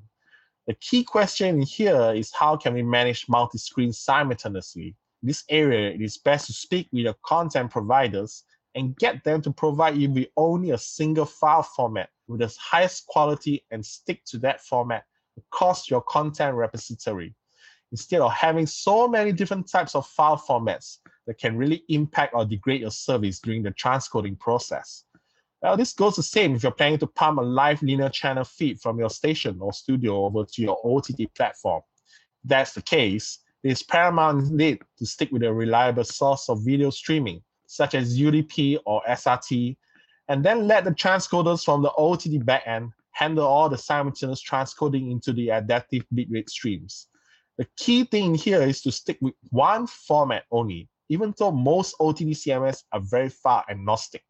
The 0.65 0.74
key 0.74 1.04
question 1.04 1.62
here 1.62 2.12
is 2.15 2.34
how 2.34 2.58
can 2.58 2.74
we 2.74 2.82
manage 2.82 3.30
multi-screen 3.30 3.94
simultaneously? 3.94 4.96
In 5.22 5.28
this 5.28 5.44
area, 5.52 5.91
it 5.91 6.02
is 6.02 6.18
best 6.18 6.48
to 6.48 6.54
speak 6.54 6.89
with 6.91 7.04
your 7.04 7.15
content 7.24 7.70
providers 7.70 8.46
and 8.74 8.98
get 8.98 9.24
them 9.24 9.44
to 9.44 9.52
provide 9.52 9.96
you 9.96 10.10
with 10.10 10.30
only 10.36 10.72
a 10.72 10.78
single 10.80 11.26
file 11.26 11.62
format 11.62 12.10
with 12.28 12.40
the 12.40 12.56
highest 12.60 13.06
quality 13.08 13.64
and 13.72 13.86
stick 13.86 14.24
to 14.26 14.38
that 14.40 14.62
format 14.62 15.04
across 15.38 15.90
your 15.90 16.02
content 16.02 16.56
repository 16.56 17.34
instead 17.92 18.22
of 18.22 18.32
having 18.32 18.66
so 18.66 19.08
many 19.08 19.32
different 19.32 19.70
types 19.70 19.96
of 19.96 20.08
file 20.08 20.38
formats 20.38 20.98
that 21.28 21.38
can 21.38 21.58
really 21.58 21.84
impact 21.90 22.34
or 22.34 22.46
degrade 22.46 22.82
your 22.82 22.92
service 22.92 23.40
during 23.40 23.64
the 23.64 23.72
transcoding 23.72 24.38
process. 24.40 25.06
Well, 25.62 25.78
this 25.78 25.94
goes 25.94 26.16
the 26.16 26.24
same 26.24 26.56
if 26.56 26.64
you're 26.64 26.72
planning 26.72 27.00
to 27.00 27.08
pump 27.08 27.40
a 27.40 27.42
live 27.42 27.82
linear 27.82 28.10
channel 28.10 28.44
feed 28.44 28.80
from 28.82 29.00
your 29.00 29.10
station 29.10 29.58
or 29.60 29.74
studio 29.74 30.26
over 30.26 30.46
to 30.46 30.62
your 30.62 30.78
OTT 30.84 31.34
platform. 31.36 31.82
If 32.44 32.50
that's 32.50 32.74
the 32.74 32.82
case, 32.82 33.40
it 33.64 33.72
is 33.72 33.82
paramount 33.82 34.48
indeed 34.48 34.82
to 35.00 35.06
stick 35.06 35.32
with 35.32 35.44
a 35.44 35.52
reliable 35.52 36.04
source 36.04 36.50
of 36.50 36.64
video 36.64 36.92
streaming, 36.92 37.42
such 37.66 37.96
as 37.96 38.20
UDP 38.20 38.78
or 38.86 39.02
SRT, 39.10 39.76
and 40.28 40.44
then 40.44 40.68
let 40.68 40.84
the 40.84 40.92
transcoders 40.92 41.64
from 41.64 41.82
the 41.82 41.92
OTT 41.98 42.46
backend 42.46 42.92
handle 43.12 43.46
all 43.46 43.70
the 43.70 43.78
simultaneous 43.78 44.44
transcoding 44.44 45.12
into 45.12 45.32
the 45.32 45.50
adaptive 45.50 46.06
bitrate 46.14 46.50
streams. 46.50 47.08
The 47.58 47.68
key 47.78 48.04
thing 48.04 48.36
here 48.36 48.62
is 48.62 48.82
to 48.82 48.92
stick 48.92 49.18
with 49.22 49.34
one 49.52 49.88
format 49.88 50.44
only, 50.52 50.90
even 51.10 51.34
though 51.38 51.52
most 51.52 51.96
OTT 52.00 52.36
CMS 52.36 52.84
are 52.92 53.00
very 53.00 53.30
far 53.30 53.64
agnostic, 53.70 54.24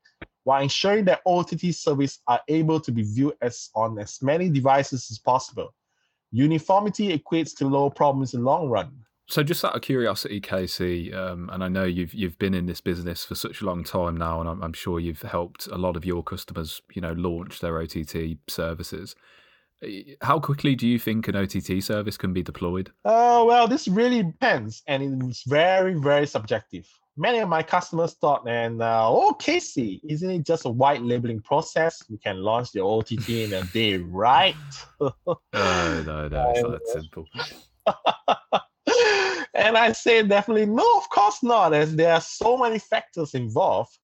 while 0.44 0.62
ensuring 0.62 1.06
that 1.06 1.22
OTT 1.26 1.74
services 1.74 2.20
are 2.28 2.42
able 2.48 2.80
to 2.80 2.92
be 2.92 3.02
viewed 3.02 3.34
as 3.42 3.70
on 3.76 3.98
as 3.98 4.22
many 4.22 4.50
devices 4.50 5.08
as 5.10 5.18
possible. 5.18 5.74
Uniformity 6.32 7.18
equates 7.18 7.56
to 7.58 7.68
low 7.68 7.90
problems 7.90 8.34
in 8.34 8.42
the 8.42 8.46
long 8.46 8.70
run. 8.70 8.92
So, 9.28 9.42
just 9.42 9.66
out 9.66 9.76
of 9.76 9.82
curiosity, 9.82 10.40
Casey, 10.40 11.12
um, 11.12 11.50
and 11.52 11.64
I 11.64 11.68
know 11.68 11.84
you've 11.84 12.14
you've 12.14 12.38
been 12.38 12.54
in 12.54 12.68
this 12.68 12.80
business 12.80 13.26
for 13.26 13.34
such 13.34 13.62
a 13.62 13.66
long 13.66 13.84
time 13.84 14.16
now, 14.16 14.40
and 14.40 14.48
I'm, 14.48 14.62
I'm, 14.62 14.74
sure 14.74 15.00
you've 15.00 15.24
helped 15.24 15.66
a 15.68 15.78
lot 15.78 15.96
of 15.96 16.06
your 16.06 16.24
customers, 16.24 16.82
you 16.94 17.02
know, 17.02 17.14
launch 17.14 17.60
their 17.60 17.82
OTT 17.82 18.38
services. 18.48 19.16
How 20.22 20.40
quickly 20.40 20.76
do 20.76 20.88
you 20.88 21.00
think 21.00 21.28
an 21.28 21.36
OTT 21.36 21.82
service 21.84 22.18
can 22.18 22.34
be 22.34 22.44
deployed? 22.44 22.92
Uh, 23.04 23.44
well, 23.48 23.68
this 23.68 23.88
really 23.88 24.22
depends, 24.22 24.84
and 24.86 25.24
it's 25.24 25.44
very, 25.44 25.96
very 25.96 26.28
subjective. 26.28 26.88
Many 27.18 27.40
of 27.40 27.50
my 27.50 27.64
customers 27.64 28.14
thought, 28.14 28.48
and 28.48 28.80
uh, 28.80 29.10
oh, 29.10 29.34
Casey, 29.34 30.02
isn't 30.08 30.30
it 30.30 30.46
just 30.46 30.66
a 30.66 30.70
white 30.70 31.02
labeling 31.02 31.42
process? 31.42 32.04
We 32.10 32.20
can 32.20 32.38
launch 32.44 32.74
the 32.74 32.82
OTT 32.82 33.30
in 33.30 33.54
a 33.54 33.64
day, 33.64 33.98
right? 33.98 34.56
no, 35.00 35.12
no, 35.54 36.28
no, 36.28 36.52
it's 36.52 36.62
not 36.62 36.72
that 36.72 36.88
simple. 36.94 37.26
and 39.56 39.78
I 39.78 39.92
say 39.94 40.22
definitely 40.24 40.66
no, 40.66 40.86
of 40.98 41.10
course 41.10 41.42
not, 41.42 41.74
as 41.74 41.96
there 41.96 42.14
are 42.14 42.22
so 42.22 42.58
many 42.58 42.80
factors 42.80 43.34
involved. 43.34 43.98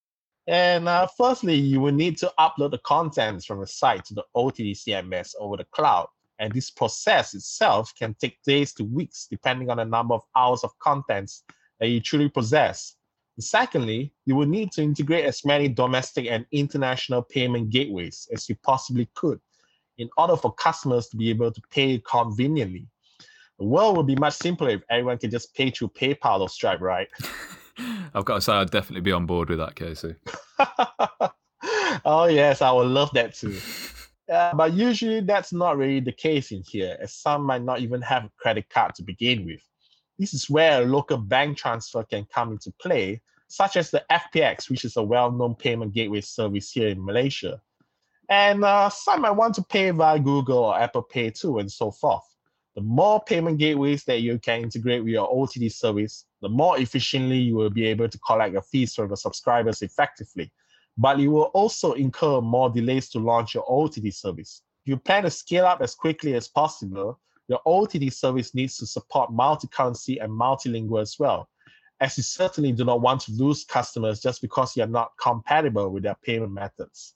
And 0.47 0.87
uh, 0.87 1.07
firstly, 1.17 1.55
you 1.55 1.79
will 1.79 1.93
need 1.93 2.17
to 2.17 2.33
upload 2.39 2.71
the 2.71 2.79
contents 2.79 3.45
from 3.45 3.59
the 3.59 3.67
site 3.67 4.05
to 4.05 4.13
the 4.13 4.23
OTT 4.33 4.75
CMS 4.75 5.33
over 5.39 5.57
the 5.57 5.65
cloud. 5.65 6.07
And 6.39 6.51
this 6.51 6.71
process 6.71 7.35
itself 7.35 7.93
can 7.97 8.15
take 8.15 8.41
days 8.43 8.73
to 8.73 8.83
weeks, 8.83 9.27
depending 9.29 9.69
on 9.69 9.77
the 9.77 9.85
number 9.85 10.15
of 10.15 10.23
hours 10.35 10.63
of 10.63 10.77
contents 10.79 11.43
that 11.79 11.89
you 11.89 11.99
truly 11.99 12.29
possess. 12.29 12.95
Secondly, 13.39 14.13
you 14.25 14.35
will 14.35 14.47
need 14.47 14.71
to 14.71 14.81
integrate 14.83 15.25
as 15.25 15.45
many 15.45 15.67
domestic 15.67 16.27
and 16.27 16.45
international 16.51 17.21
payment 17.23 17.69
gateways 17.69 18.27
as 18.33 18.47
you 18.47 18.55
possibly 18.63 19.09
could 19.15 19.39
in 19.97 20.09
order 20.17 20.35
for 20.35 20.53
customers 20.53 21.07
to 21.07 21.17
be 21.17 21.29
able 21.29 21.51
to 21.51 21.61
pay 21.71 21.99
conveniently. 21.99 22.87
The 23.61 23.67
world 23.67 23.95
would 23.95 24.07
be 24.07 24.15
much 24.15 24.33
simpler 24.33 24.71
if 24.71 24.81
everyone 24.89 25.19
could 25.19 25.29
just 25.29 25.53
pay 25.53 25.69
through 25.69 25.89
PayPal 25.89 26.39
or 26.39 26.49
Stripe, 26.49 26.81
right? 26.81 27.07
I've 28.15 28.25
got 28.25 28.35
to 28.35 28.41
say, 28.41 28.53
I'd 28.53 28.71
definitely 28.71 29.01
be 29.01 29.11
on 29.11 29.27
board 29.27 29.49
with 29.49 29.59
that, 29.59 29.75
Casey. 29.75 30.15
oh, 32.03 32.25
yes, 32.25 32.63
I 32.63 32.71
would 32.71 32.87
love 32.87 33.11
that 33.13 33.35
too. 33.35 33.55
Uh, 34.31 34.55
but 34.55 34.71
usually 34.71 35.19
that's 35.19 35.51
not 35.51 35.75
really 35.75 35.99
the 35.99 36.11
case 36.11 36.53
in 36.53 36.63
here, 36.65 36.95
as 37.01 37.13
some 37.13 37.43
might 37.43 37.63
not 37.63 37.81
even 37.81 38.01
have 38.01 38.23
a 38.23 38.31
credit 38.37 38.69
card 38.69 38.95
to 38.95 39.03
begin 39.03 39.45
with. 39.45 39.59
This 40.17 40.33
is 40.33 40.49
where 40.49 40.81
a 40.81 40.85
local 40.85 41.17
bank 41.17 41.57
transfer 41.57 42.05
can 42.05 42.25
come 42.33 42.53
into 42.53 42.71
play, 42.81 43.21
such 43.49 43.75
as 43.75 43.91
the 43.91 44.05
FPX, 44.09 44.69
which 44.69 44.85
is 44.85 44.95
a 44.95 45.03
well 45.03 45.33
known 45.33 45.55
payment 45.55 45.93
gateway 45.93 46.21
service 46.21 46.71
here 46.71 46.87
in 46.87 47.03
Malaysia. 47.03 47.61
And 48.29 48.63
uh, 48.63 48.89
some 48.89 49.21
might 49.21 49.31
want 49.31 49.55
to 49.55 49.63
pay 49.63 49.91
via 49.91 50.17
Google 50.17 50.59
or 50.59 50.79
Apple 50.79 51.01
Pay 51.01 51.31
too, 51.31 51.59
and 51.59 51.69
so 51.69 51.91
forth. 51.91 52.30
The 52.75 52.81
more 52.81 53.21
payment 53.21 53.57
gateways 53.57 54.05
that 54.05 54.21
you 54.21 54.39
can 54.39 54.61
integrate 54.63 55.03
with 55.03 55.11
your 55.11 55.29
OTT 55.29 55.69
service, 55.71 56.25
the 56.41 56.47
more 56.47 56.79
efficiently 56.79 57.37
you 57.37 57.55
will 57.55 57.69
be 57.69 57.85
able 57.85 58.07
to 58.07 58.17
collect 58.19 58.53
your 58.53 58.61
fees 58.61 58.95
from 58.95 59.09
your 59.09 59.17
subscribers 59.17 59.81
effectively. 59.81 60.51
But 60.97 61.19
you 61.19 61.31
will 61.31 61.51
also 61.53 61.93
incur 61.93 62.39
more 62.39 62.69
delays 62.69 63.09
to 63.09 63.19
launch 63.19 63.55
your 63.55 63.65
OTT 63.69 64.13
service. 64.13 64.61
If 64.85 64.89
you 64.89 64.97
plan 64.97 65.23
to 65.23 65.29
scale 65.29 65.65
up 65.65 65.81
as 65.81 65.95
quickly 65.95 66.33
as 66.33 66.47
possible, 66.47 67.19
your 67.49 67.59
OTT 67.65 68.13
service 68.13 68.55
needs 68.55 68.77
to 68.77 68.85
support 68.85 69.33
multi-currency 69.33 70.19
and 70.19 70.31
multilingual 70.31 71.01
as 71.01 71.17
well, 71.19 71.49
as 71.99 72.15
you 72.17 72.23
certainly 72.23 72.71
do 72.71 72.85
not 72.85 73.01
want 73.01 73.19
to 73.21 73.33
lose 73.33 73.65
customers 73.65 74.21
just 74.21 74.41
because 74.41 74.77
you 74.77 74.83
are 74.83 74.87
not 74.87 75.11
compatible 75.21 75.89
with 75.89 76.03
their 76.03 76.17
payment 76.23 76.53
methods. 76.53 77.15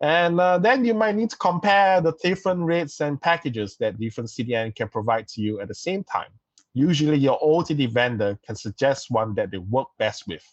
And 0.00 0.38
uh, 0.38 0.58
then 0.58 0.84
you 0.84 0.94
might 0.94 1.16
need 1.16 1.30
to 1.30 1.36
compare 1.36 2.00
the 2.00 2.12
different 2.22 2.62
rates 2.62 3.00
and 3.00 3.20
packages 3.20 3.76
that 3.78 3.98
different 3.98 4.28
CDN 4.28 4.74
can 4.74 4.88
provide 4.88 5.26
to 5.28 5.40
you 5.40 5.60
at 5.60 5.68
the 5.68 5.74
same 5.74 6.04
time. 6.04 6.28
Usually, 6.74 7.16
your 7.16 7.38
OTT 7.40 7.90
vendor 7.90 8.38
can 8.44 8.54
suggest 8.54 9.10
one 9.10 9.34
that 9.36 9.50
they 9.50 9.58
work 9.58 9.88
best 9.98 10.28
with. 10.28 10.44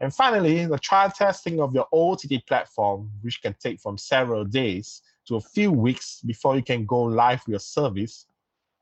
And 0.00 0.12
finally, 0.12 0.66
the 0.66 0.78
trial 0.78 1.10
testing 1.10 1.60
of 1.60 1.72
your 1.72 1.86
OTT 1.92 2.44
platform, 2.48 3.08
which 3.20 3.40
can 3.40 3.54
take 3.62 3.80
from 3.80 3.96
several 3.96 4.44
days 4.44 5.02
to 5.28 5.36
a 5.36 5.40
few 5.40 5.70
weeks 5.70 6.20
before 6.26 6.56
you 6.56 6.62
can 6.62 6.84
go 6.84 7.02
live 7.02 7.40
with 7.46 7.52
your 7.52 7.60
service, 7.60 8.26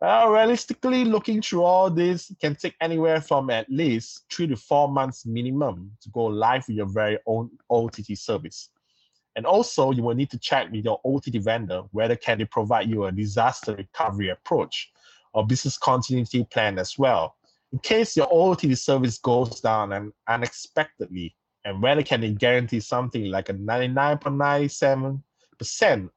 uh, 0.03 0.27
realistically, 0.31 1.05
looking 1.05 1.43
through 1.43 1.63
all 1.63 1.91
this 1.91 2.33
can 2.41 2.55
take 2.55 2.75
anywhere 2.81 3.21
from 3.21 3.51
at 3.51 3.69
least 3.69 4.25
three 4.33 4.47
to 4.47 4.57
four 4.57 4.89
months 4.89 5.27
minimum 5.27 5.91
to 6.01 6.09
go 6.09 6.25
live 6.25 6.67
with 6.67 6.79
your 6.79 6.89
very 6.89 7.19
own 7.27 7.51
OTT 7.69 8.17
service. 8.17 8.71
And 9.37 9.47
also, 9.47 9.93
you 9.93 10.03
will 10.03 10.15
need 10.15 10.31
to 10.31 10.39
check 10.39 10.71
with 10.71 10.85
your 10.85 11.01
OTT 11.05 11.37
vendor 11.43 11.83
whether 11.93 12.17
can 12.17 12.39
they 12.39 12.45
provide 12.45 12.89
you 12.91 13.05
a 13.05 13.13
disaster 13.13 13.75
recovery 13.77 14.31
approach 14.31 14.93
or 15.33 15.47
business 15.47 15.79
continuity 15.79 16.45
plan 16.45 16.79
as 16.79 16.99
well, 16.99 17.37
in 17.73 17.79
case 17.79 18.17
your 18.17 18.29
OTT 18.33 18.77
service 18.77 19.19
goes 19.19 19.61
down 19.61 19.93
and 19.93 20.13
unexpectedly, 20.29 21.37
and 21.65 21.81
whether 21.83 22.03
can 22.03 22.21
they 22.21 22.33
guarantee 22.33 22.81
something 22.81 23.27
like 23.27 23.49
a 23.49 23.55
99.97% 23.55 25.21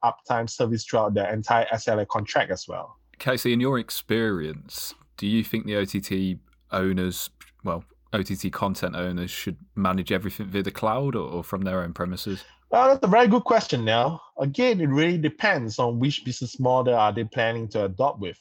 uptime 0.02 0.50
service 0.50 0.84
throughout 0.84 1.14
the 1.14 1.32
entire 1.32 1.66
SLA 1.66 2.08
contract 2.08 2.50
as 2.50 2.66
well. 2.66 2.98
Casey, 3.18 3.52
in 3.52 3.60
your 3.60 3.78
experience, 3.78 4.94
do 5.16 5.28
you 5.28 5.44
think 5.44 5.66
the 5.66 5.76
OTT 5.76 6.40
owners, 6.72 7.30
well, 7.62 7.84
OTT 8.12 8.50
content 8.52 8.96
owners 8.96 9.30
should 9.30 9.56
manage 9.74 10.10
everything 10.12 10.46
via 10.46 10.62
the 10.62 10.70
cloud 10.70 11.14
or, 11.14 11.28
or 11.28 11.44
from 11.44 11.62
their 11.62 11.82
own 11.82 11.92
premises? 11.92 12.44
Well, 12.74 12.88
that's 12.88 13.04
a 13.04 13.06
very 13.06 13.28
good 13.28 13.44
question 13.44 13.84
now. 13.84 14.20
Again, 14.36 14.80
it 14.80 14.88
really 14.88 15.16
depends 15.16 15.78
on 15.78 16.00
which 16.00 16.24
business 16.24 16.58
model 16.58 16.96
are 16.96 17.12
they 17.12 17.22
planning 17.22 17.68
to 17.68 17.84
adopt 17.84 18.18
with. 18.18 18.36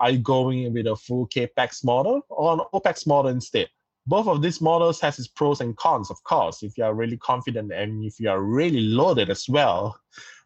Are 0.00 0.10
you 0.10 0.18
going 0.18 0.72
with 0.74 0.88
a 0.88 0.96
full 0.96 1.28
CAPEX 1.28 1.84
model 1.84 2.22
or 2.28 2.54
an 2.54 2.60
OPEX 2.74 3.06
model 3.06 3.30
instead? 3.30 3.68
Both 4.04 4.26
of 4.26 4.42
these 4.42 4.60
models 4.60 5.00
has 5.02 5.20
its 5.20 5.28
pros 5.28 5.60
and 5.60 5.76
cons, 5.76 6.10
of 6.10 6.20
course. 6.24 6.64
If 6.64 6.76
you 6.76 6.82
are 6.82 6.92
really 6.92 7.18
confident 7.18 7.72
and 7.72 8.04
if 8.04 8.18
you 8.18 8.28
are 8.28 8.42
really 8.42 8.80
loaded 8.80 9.30
as 9.30 9.48
well, 9.48 9.96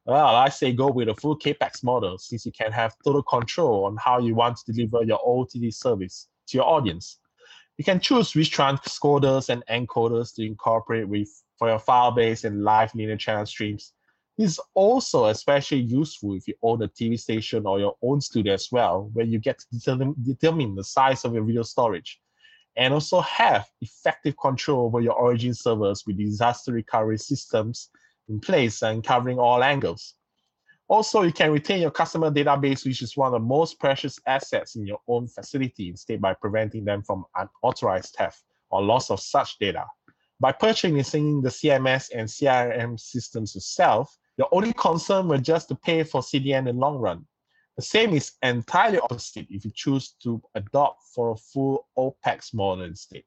well, 0.05 0.37
I 0.37 0.51
say 0.51 0.75
go 0.75 0.91
with 0.91 1.09
a 1.09 1.15
full 1.15 1.39
CAPEX 1.39 1.83
model 1.83 2.19
since 2.19 2.45
you 2.45 2.53
can 2.53 2.71
have 2.71 2.95
total 3.03 3.23
control 3.23 3.87
on 3.87 3.97
how 3.97 4.19
you 4.19 4.35
want 4.35 4.59
to 4.59 4.73
deliver 4.75 5.05
your 5.05 5.21
OTT 5.25 5.73
service 5.73 6.29
to 6.49 6.59
your 6.59 6.67
audience. 6.67 7.19
You 7.79 7.85
can 7.85 7.99
choose 7.99 8.35
which 8.35 8.55
transcoders 8.55 9.49
and 9.49 9.65
encoders 9.71 10.35
to 10.35 10.45
incorporate 10.45 11.09
with 11.09 11.31
for 11.63 11.69
your 11.69 11.79
file-based 11.79 12.43
and 12.43 12.65
live 12.65 12.93
linear 12.93 13.17
channel 13.17 13.47
streams. 13.47 13.93
Is 14.37 14.59
also 14.75 15.27
especially 15.27 15.79
useful 15.79 16.35
if 16.35 16.49
you 16.49 16.55
own 16.61 16.83
a 16.83 16.89
TV 16.89 17.17
station 17.17 17.67
or 17.67 17.79
your 17.79 17.95
own 18.03 18.21
studio 18.21 18.55
as 18.55 18.67
well, 18.73 19.11
where 19.13 19.25
you 19.25 19.39
get 19.39 19.61
to 19.61 19.67
determine 20.25 20.75
the 20.75 20.83
size 20.83 21.25
of 21.25 21.35
your 21.35 21.45
video 21.45 21.63
storage 21.63 22.21
and 22.77 22.93
also 22.93 23.21
have 23.21 23.69
effective 23.81 24.35
control 24.39 24.87
over 24.87 25.01
your 25.01 25.13
origin 25.13 25.55
servers 25.55 26.03
with 26.05 26.19
disaster 26.19 26.73
recovery 26.73 27.17
systems 27.17 27.91
in 28.29 28.41
place 28.41 28.83
and 28.83 29.05
covering 29.05 29.39
all 29.39 29.63
angles. 29.63 30.15
Also, 30.89 31.23
you 31.23 31.33
can 31.33 31.53
retain 31.53 31.81
your 31.81 31.93
customer 31.93 32.33
database, 32.33 32.85
which 32.85 33.03
is 33.03 33.17
one 33.17 33.29
of 33.29 33.41
the 33.41 33.47
most 33.47 33.79
precious 33.79 34.19
assets 34.27 34.75
in 34.75 34.85
your 34.85 34.99
own 35.07 35.29
facility, 35.29 35.91
instead 35.91 36.21
by 36.21 36.35
preventing 36.35 36.85
them 36.85 37.05
from 37.05 37.25
unauthorized 37.37 38.17
theft 38.19 38.43
or 38.71 38.83
loss 38.83 39.13
of 39.13 39.21
such 39.21 39.61
data. 39.61 39.85
By 40.43 40.51
purchasing 40.51 41.41
the 41.41 41.51
CMS 41.51 42.11
and 42.13 42.29
CRM 42.29 42.99
systems 42.99 43.55
yourself, 43.55 44.19
your 44.37 44.49
only 44.51 44.73
concern 44.73 45.29
will 45.29 45.39
just 45.39 45.69
to 45.69 45.77
pay 45.77 46.03
for 46.03 46.21
CDN 46.21 46.59
in 46.59 46.65
the 46.65 46.73
long 46.73 46.97
run. 46.99 47.25
The 47.77 47.83
same 47.83 48.13
is 48.13 48.33
entirely 48.43 48.99
opposite 48.99 49.47
if 49.51 49.65
you 49.65 49.71
choose 49.73 50.17
to 50.25 50.43
adopt 50.57 51.05
for 51.15 51.31
a 51.31 51.37
full 51.37 51.87
OPEX 51.97 52.55
model 52.55 52.85
instead, 52.85 53.23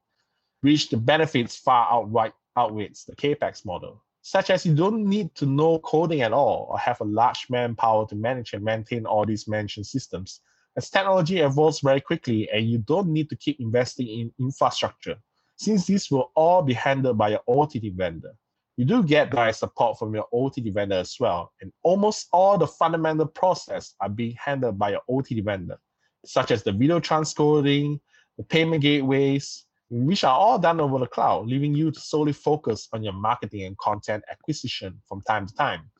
which 0.60 0.90
the 0.90 0.98
benefits 0.98 1.56
far 1.56 1.88
outweigh 1.90 2.34
outweighs 2.54 3.06
the 3.08 3.16
CAPEX 3.16 3.64
model 3.64 4.04
such 4.20 4.50
as 4.50 4.66
you 4.66 4.74
don't 4.74 5.06
need 5.06 5.34
to 5.36 5.46
know 5.46 5.78
coding 5.78 6.20
at 6.20 6.32
all 6.32 6.66
or 6.68 6.78
have 6.78 7.00
a 7.00 7.04
large 7.04 7.46
manpower 7.48 8.06
to 8.08 8.16
manage 8.16 8.52
and 8.52 8.62
maintain 8.62 9.06
all 9.06 9.24
these 9.24 9.46
mentioned 9.46 9.86
systems. 9.86 10.40
As 10.76 10.90
technology 10.90 11.38
evolves 11.38 11.78
very 11.78 12.00
quickly 12.00 12.50
and 12.50 12.68
you 12.68 12.78
don't 12.78 13.06
need 13.06 13.30
to 13.30 13.36
keep 13.36 13.60
investing 13.60 14.08
in 14.08 14.32
infrastructure, 14.40 15.16
since 15.56 15.86
this 15.86 16.10
will 16.10 16.30
all 16.34 16.62
be 16.62 16.74
handled 16.74 17.18
by 17.18 17.30
your 17.30 17.42
OTT 17.48 17.92
vendor. 17.94 18.34
You 18.76 18.84
do 18.84 19.02
get 19.02 19.30
direct 19.30 19.56
support 19.56 19.98
from 19.98 20.14
your 20.14 20.26
OTT 20.32 20.72
vendor 20.72 20.96
as 20.96 21.16
well, 21.18 21.52
and 21.62 21.72
almost 21.82 22.28
all 22.32 22.58
the 22.58 22.66
fundamental 22.66 23.26
process 23.26 23.94
are 24.00 24.08
being 24.08 24.36
handled 24.38 24.78
by 24.78 24.90
your 24.90 25.00
OTT 25.08 25.42
vendor, 25.42 25.78
such 26.26 26.50
as 26.50 26.62
the 26.62 26.72
video 26.72 27.00
transcoding, 27.00 27.98
the 28.36 28.44
payment 28.44 28.82
gateways, 28.82 29.64
which 29.88 30.24
are 30.24 30.36
all 30.36 30.58
done 30.58 30.80
over 30.80 30.98
the 30.98 31.06
cloud, 31.06 31.46
leaving 31.46 31.74
you 31.74 31.90
to 31.90 32.00
solely 32.00 32.34
focus 32.34 32.88
on 32.92 33.02
your 33.02 33.14
marketing 33.14 33.62
and 33.62 33.78
content 33.78 34.22
acquisition 34.30 35.00
from 35.08 35.22
time 35.22 35.46
to 35.46 35.54
time. 35.54 35.90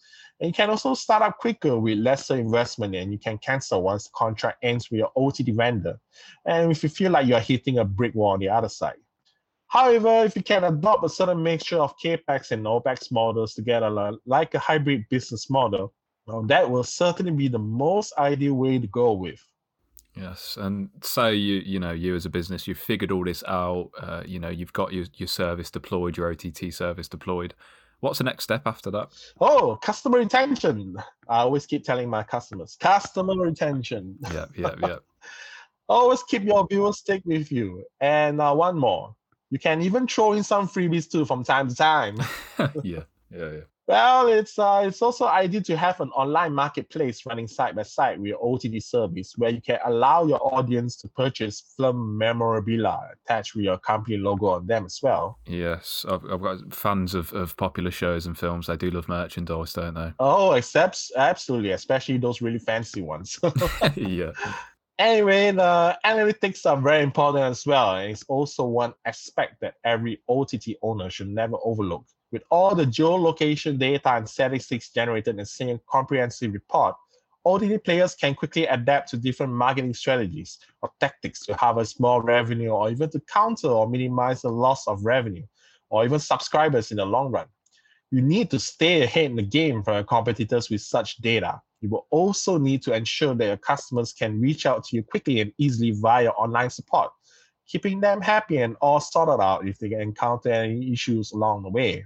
And 0.40 0.48
you 0.48 0.52
can 0.52 0.68
also 0.68 0.92
start 0.92 1.22
up 1.22 1.38
quicker 1.38 1.78
with 1.78 1.98
lesser 1.98 2.36
investment 2.36 2.94
and 2.94 3.10
you 3.10 3.18
can 3.18 3.38
cancel 3.38 3.82
once 3.82 4.04
the 4.04 4.10
contract 4.14 4.58
ends 4.62 4.90
with 4.90 4.98
your 4.98 5.12
OTT 5.16 5.54
vendor. 5.54 5.98
And 6.44 6.70
if 6.70 6.82
you 6.82 6.90
feel 6.90 7.12
like 7.12 7.26
you're 7.26 7.40
hitting 7.40 7.78
a 7.78 7.84
brick 7.84 8.14
wall 8.14 8.32
on 8.32 8.40
the 8.40 8.50
other 8.50 8.68
side. 8.68 8.96
However, 9.68 10.24
if 10.24 10.36
you 10.36 10.42
can 10.42 10.64
adopt 10.64 11.04
a 11.04 11.08
certain 11.08 11.42
mixture 11.42 11.78
of 11.78 11.94
CAPEX 11.98 12.52
and 12.52 12.64
OPEX 12.64 13.10
models 13.10 13.54
together, 13.54 13.90
like 14.24 14.54
a 14.54 14.58
hybrid 14.58 15.04
business 15.10 15.50
model, 15.50 15.92
well, 16.26 16.42
that 16.44 16.70
will 16.70 16.84
certainly 16.84 17.32
be 17.32 17.48
the 17.48 17.58
most 17.58 18.12
ideal 18.18 18.54
way 18.54 18.78
to 18.78 18.86
go 18.86 19.12
with. 19.12 19.40
Yes, 20.16 20.56
and 20.58 20.88
say 21.02 21.34
you 21.34 21.56
you 21.56 21.78
know 21.78 21.92
you 21.92 22.14
as 22.14 22.24
a 22.24 22.30
business 22.30 22.66
you've 22.66 22.78
figured 22.78 23.12
all 23.12 23.24
this 23.24 23.44
out. 23.46 23.90
Uh, 24.00 24.22
you 24.24 24.38
know 24.38 24.48
you've 24.48 24.72
got 24.72 24.92
your 24.92 25.04
your 25.14 25.28
service 25.28 25.70
deployed, 25.70 26.16
your 26.16 26.30
OTT 26.30 26.72
service 26.72 27.06
deployed. 27.06 27.54
What's 28.00 28.18
the 28.18 28.24
next 28.24 28.44
step 28.44 28.62
after 28.66 28.90
that? 28.92 29.08
Oh, 29.40 29.78
customer 29.82 30.18
retention. 30.18 30.96
I 31.28 31.40
always 31.40 31.66
keep 31.66 31.84
telling 31.84 32.08
my 32.08 32.22
customers, 32.22 32.76
customer 32.80 33.34
retention. 33.34 34.16
Yeah, 34.32 34.46
yeah, 34.56 34.74
yeah. 34.82 34.96
always 35.88 36.22
keep 36.22 36.44
your 36.44 36.66
viewers 36.66 36.98
stick 36.98 37.22
with 37.24 37.52
you. 37.52 37.84
And 38.00 38.40
uh, 38.40 38.54
one 38.54 38.78
more, 38.78 39.14
you 39.50 39.58
can 39.58 39.82
even 39.82 40.06
throw 40.06 40.32
in 40.32 40.42
some 40.42 40.68
freebies 40.68 41.10
too 41.10 41.24
from 41.24 41.44
time 41.44 41.68
to 41.68 41.74
time. 41.74 42.18
yeah, 42.82 43.02
yeah, 43.30 43.50
yeah. 43.50 43.60
Well, 43.88 44.26
it's 44.26 44.58
uh, 44.58 44.82
it's 44.84 45.00
also 45.00 45.26
ideal 45.26 45.62
to 45.62 45.76
have 45.76 46.00
an 46.00 46.10
online 46.10 46.52
marketplace 46.52 47.24
running 47.24 47.46
side 47.46 47.76
by 47.76 47.82
side 47.82 48.18
with 48.18 48.26
your 48.26 48.44
OTT 48.44 48.82
service, 48.82 49.34
where 49.36 49.50
you 49.50 49.60
can 49.60 49.78
allow 49.84 50.26
your 50.26 50.40
audience 50.42 50.96
to 50.96 51.08
purchase 51.08 51.74
film 51.76 52.18
memorabilia 52.18 52.98
attached 53.24 53.54
with 53.54 53.64
your 53.64 53.78
company 53.78 54.16
logo 54.16 54.46
on 54.46 54.66
them 54.66 54.86
as 54.86 54.98
well. 55.00 55.38
Yes, 55.46 56.04
I've, 56.08 56.24
I've 56.24 56.42
got 56.42 56.74
fans 56.74 57.14
of, 57.14 57.32
of 57.32 57.56
popular 57.56 57.92
shows 57.92 58.26
and 58.26 58.36
films. 58.36 58.66
They 58.66 58.76
do 58.76 58.90
love 58.90 59.08
merchandise, 59.08 59.74
don't 59.74 59.94
they? 59.94 60.12
Oh, 60.18 60.52
except 60.52 61.12
absolutely, 61.16 61.70
especially 61.70 62.18
those 62.18 62.42
really 62.42 62.58
fancy 62.58 63.02
ones. 63.02 63.38
yeah. 63.94 64.32
Anyway, 64.98 65.50
the 65.50 65.98
analytics 66.06 66.64
are 66.64 66.80
very 66.80 67.02
important 67.02 67.44
as 67.44 67.66
well, 67.66 67.96
it's 67.96 68.24
also 68.28 68.64
one 68.64 68.94
aspect 69.04 69.60
that 69.60 69.74
every 69.84 70.22
OTT 70.26 70.68
owner 70.80 71.10
should 71.10 71.28
never 71.28 71.56
overlook. 71.62 72.06
With 72.32 72.44
all 72.50 72.74
the 72.74 72.86
geolocation 72.86 73.78
data 73.78 74.14
and 74.14 74.26
statistics 74.26 74.88
generated 74.88 75.34
in 75.34 75.40
a 75.40 75.46
single 75.46 75.82
comprehensive 75.86 76.54
report, 76.54 76.94
OTT 77.44 77.84
players 77.84 78.14
can 78.14 78.34
quickly 78.34 78.64
adapt 78.66 79.10
to 79.10 79.18
different 79.18 79.52
marketing 79.52 79.92
strategies 79.92 80.58
or 80.80 80.90
tactics 80.98 81.44
to 81.44 81.54
harvest 81.54 82.00
more 82.00 82.22
revenue 82.22 82.70
or 82.70 82.90
even 82.90 83.10
to 83.10 83.20
counter 83.20 83.68
or 83.68 83.86
minimize 83.86 84.42
the 84.42 84.48
loss 84.48 84.88
of 84.88 85.04
revenue 85.04 85.44
or 85.90 86.06
even 86.06 86.18
subscribers 86.18 86.90
in 86.90 86.96
the 86.96 87.04
long 87.04 87.30
run. 87.30 87.46
You 88.10 88.22
need 88.22 88.50
to 88.50 88.58
stay 88.58 89.02
ahead 89.02 89.26
in 89.26 89.36
the 89.36 89.42
game 89.42 89.82
from 89.82 89.94
your 89.94 90.04
competitors 90.04 90.70
with 90.70 90.80
such 90.80 91.18
data. 91.18 91.60
You 91.80 91.90
will 91.90 92.06
also 92.10 92.58
need 92.58 92.82
to 92.82 92.94
ensure 92.94 93.34
that 93.34 93.44
your 93.44 93.56
customers 93.56 94.12
can 94.12 94.40
reach 94.40 94.66
out 94.66 94.84
to 94.84 94.96
you 94.96 95.02
quickly 95.02 95.40
and 95.40 95.52
easily 95.58 95.90
via 95.92 96.30
online 96.30 96.70
support, 96.70 97.10
keeping 97.66 98.00
them 98.00 98.20
happy 98.20 98.58
and 98.58 98.76
all 98.80 99.00
sorted 99.00 99.40
out 99.42 99.68
if 99.68 99.78
they 99.78 99.92
encounter 99.92 100.50
any 100.50 100.92
issues 100.92 101.32
along 101.32 101.62
the 101.62 101.68
way. 101.68 102.04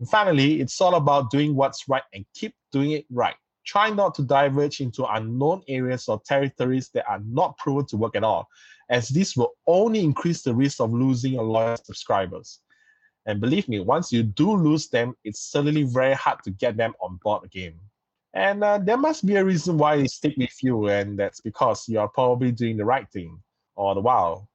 And 0.00 0.08
finally, 0.08 0.60
it's 0.60 0.80
all 0.80 0.94
about 0.94 1.30
doing 1.30 1.54
what's 1.54 1.88
right 1.88 2.02
and 2.12 2.24
keep 2.34 2.54
doing 2.72 2.92
it 2.92 3.06
right. 3.10 3.34
Try 3.64 3.90
not 3.90 4.14
to 4.14 4.22
diverge 4.22 4.80
into 4.80 5.04
unknown 5.04 5.62
areas 5.68 6.08
or 6.08 6.20
territories 6.24 6.90
that 6.94 7.08
are 7.08 7.20
not 7.26 7.58
proven 7.58 7.86
to 7.86 7.96
work 7.96 8.16
at 8.16 8.24
all, 8.24 8.48
as 8.88 9.08
this 9.08 9.36
will 9.36 9.52
only 9.66 10.00
increase 10.00 10.42
the 10.42 10.54
risk 10.54 10.80
of 10.80 10.92
losing 10.92 11.34
your 11.34 11.44
loyal 11.44 11.76
subscribers. 11.76 12.60
And 13.26 13.40
believe 13.40 13.68
me, 13.68 13.80
once 13.80 14.10
you 14.10 14.22
do 14.22 14.52
lose 14.56 14.88
them, 14.88 15.14
it's 15.22 15.40
certainly 15.40 15.82
very 15.82 16.14
hard 16.14 16.42
to 16.44 16.50
get 16.50 16.78
them 16.78 16.94
on 17.02 17.18
board 17.22 17.44
again. 17.44 17.74
And 18.38 18.62
uh, 18.62 18.78
there 18.78 18.96
must 18.96 19.26
be 19.26 19.34
a 19.34 19.44
reason 19.44 19.78
why 19.78 19.96
they 19.96 20.06
stick 20.06 20.36
with 20.36 20.62
you, 20.62 20.86
and 20.86 21.18
that's 21.18 21.40
because 21.40 21.88
you 21.88 21.98
are 21.98 22.06
probably 22.06 22.52
doing 22.52 22.76
the 22.76 22.84
right 22.84 23.10
thing 23.10 23.36
all 23.74 23.96
the 23.96 24.00
while. 24.00 24.48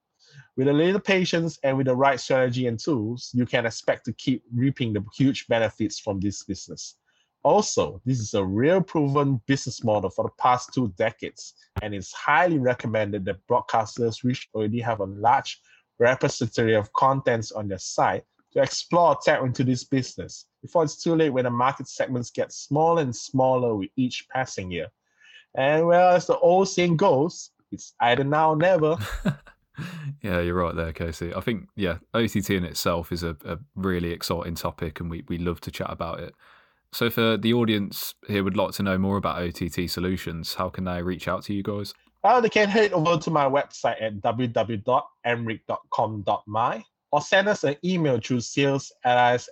With 0.56 0.70
a 0.70 0.74
little 0.74 1.02
patience 1.02 1.60
and 1.64 1.76
with 1.76 1.88
the 1.88 1.96
right 1.96 2.18
strategy 2.18 2.68
and 2.68 2.80
tools, 2.80 3.32
you 3.34 3.46
can 3.46 3.66
expect 3.66 4.06
to 4.06 4.14
keep 4.14 4.42
reaping 4.56 4.94
the 4.94 5.04
huge 5.14 5.48
benefits 5.50 6.00
from 6.00 6.22
this 6.22 6.44
business. 6.44 6.96
Also, 7.44 8.00
this 8.06 8.22
is 8.22 8.34
a 8.36 8.46
real 8.46 8.82
proven 8.82 9.42
business 9.48 9.84
model 9.84 10.10
for 10.10 10.24
the 10.24 10.42
past 10.42 10.74
two 10.74 10.88
decades, 10.98 11.54
and 11.82 11.94
it's 11.94 12.14
highly 12.14 12.60
recommended 12.60 13.26
that 13.26 13.46
broadcasters 13.50 14.24
which 14.24 14.48
already 14.54 14.80
have 14.80 15.02
a 15.02 15.06
large 15.28 15.60
repository 16.00 16.74
of 16.74 16.94
contents 16.94 17.52
on 17.52 17.68
their 17.68 17.80
site 17.80 18.24
to 18.54 18.62
explore 18.62 19.18
tap 19.24 19.44
into 19.44 19.64
this 19.64 19.84
business 19.84 20.46
before 20.62 20.84
it's 20.84 21.02
too 21.02 21.16
late 21.16 21.32
when 21.32 21.46
the 21.46 21.50
market 21.50 21.88
segments 21.88 22.30
get 22.30 22.54
smaller 22.54 23.02
and 23.02 23.16
smaller 23.16 23.76
with 23.76 23.90
each 23.96 24.28
passing 24.30 24.70
year. 24.72 24.88
And 25.56 25.88
well, 25.88 26.16
as 26.16 26.28
the 26.28 26.38
old 26.38 26.70
saying 26.70 26.98
goes, 26.98 27.50
it's 27.72 27.94
either 28.00 28.24
now 28.24 28.52
or 28.52 28.56
never. 28.56 28.98
yeah, 30.22 30.40
you're 30.40 30.54
right 30.56 30.76
there, 30.76 30.94
Casey. 30.94 31.34
I 31.34 31.42
think 31.42 31.68
yeah, 31.76 31.98
OTT 32.14 32.52
in 32.52 32.64
itself 32.64 33.12
is 33.12 33.24
a, 33.24 33.36
a 33.46 33.58
really 33.76 34.12
exciting 34.12 34.56
topic, 34.56 35.00
and 35.00 35.10
we 35.10 35.24
we 35.28 35.38
love 35.38 35.62
to 35.62 35.72
chat 35.72 35.90
about 35.90 36.20
it. 36.20 36.36
So, 36.92 37.10
for 37.10 37.38
the 37.38 37.54
audience 37.54 38.14
here 38.28 38.44
would 38.44 38.58
like 38.58 38.74
to 38.74 38.84
know 38.84 39.00
more 39.00 39.18
about 39.18 39.42
OTT 39.42 39.90
solutions, 39.90 40.54
how 40.54 40.70
can 40.70 40.84
they 40.84 41.02
reach 41.02 41.28
out 41.28 41.44
to 41.46 41.54
you 41.54 41.64
guys? 41.64 41.94
Well, 42.24 42.42
they 42.42 42.50
can 42.50 42.70
head 42.70 42.94
over 42.94 43.18
to 43.18 43.32
my 43.32 43.46
website 43.46 44.00
at 44.02 44.22
www.enric.com.my 44.22 46.86
or 47.14 47.22
send 47.22 47.48
us 47.48 47.64
an 47.64 47.76
email 47.86 48.20
through 48.20 48.42
sales 48.42 48.92
at. 49.06 49.48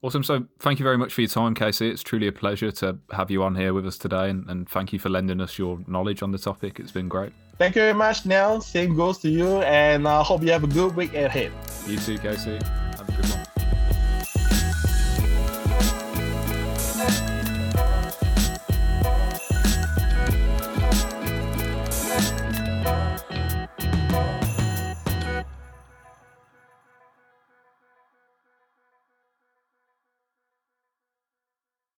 Awesome. 0.00 0.22
So 0.24 0.46
thank 0.58 0.78
you 0.78 0.82
very 0.82 0.96
much 0.96 1.12
for 1.12 1.20
your 1.20 1.28
time, 1.28 1.54
Casey. 1.54 1.90
It's 1.90 2.02
truly 2.02 2.28
a 2.28 2.32
pleasure 2.32 2.70
to 2.72 2.98
have 3.12 3.30
you 3.30 3.42
on 3.42 3.54
here 3.54 3.74
with 3.74 3.86
us 3.86 3.98
today 3.98 4.30
and, 4.30 4.48
and 4.48 4.66
thank 4.66 4.94
you 4.94 4.98
for 4.98 5.10
lending 5.10 5.42
us 5.42 5.58
your 5.58 5.78
knowledge 5.86 6.22
on 6.22 6.32
the 6.32 6.38
topic. 6.38 6.80
It's 6.80 6.92
been 6.92 7.08
great. 7.08 7.32
Thank 7.58 7.76
you 7.76 7.82
very 7.82 7.94
much, 7.94 8.24
Nell. 8.24 8.62
Same 8.62 8.96
goes 8.96 9.18
to 9.18 9.28
you 9.28 9.58
and 9.62 10.08
I 10.08 10.16
uh, 10.16 10.22
hope 10.22 10.42
you 10.42 10.50
have 10.50 10.64
a 10.64 10.68
good 10.68 10.96
week 10.96 11.12
ahead. 11.12 11.52
You 11.86 11.98
too, 11.98 12.16
Casey. 12.16 12.58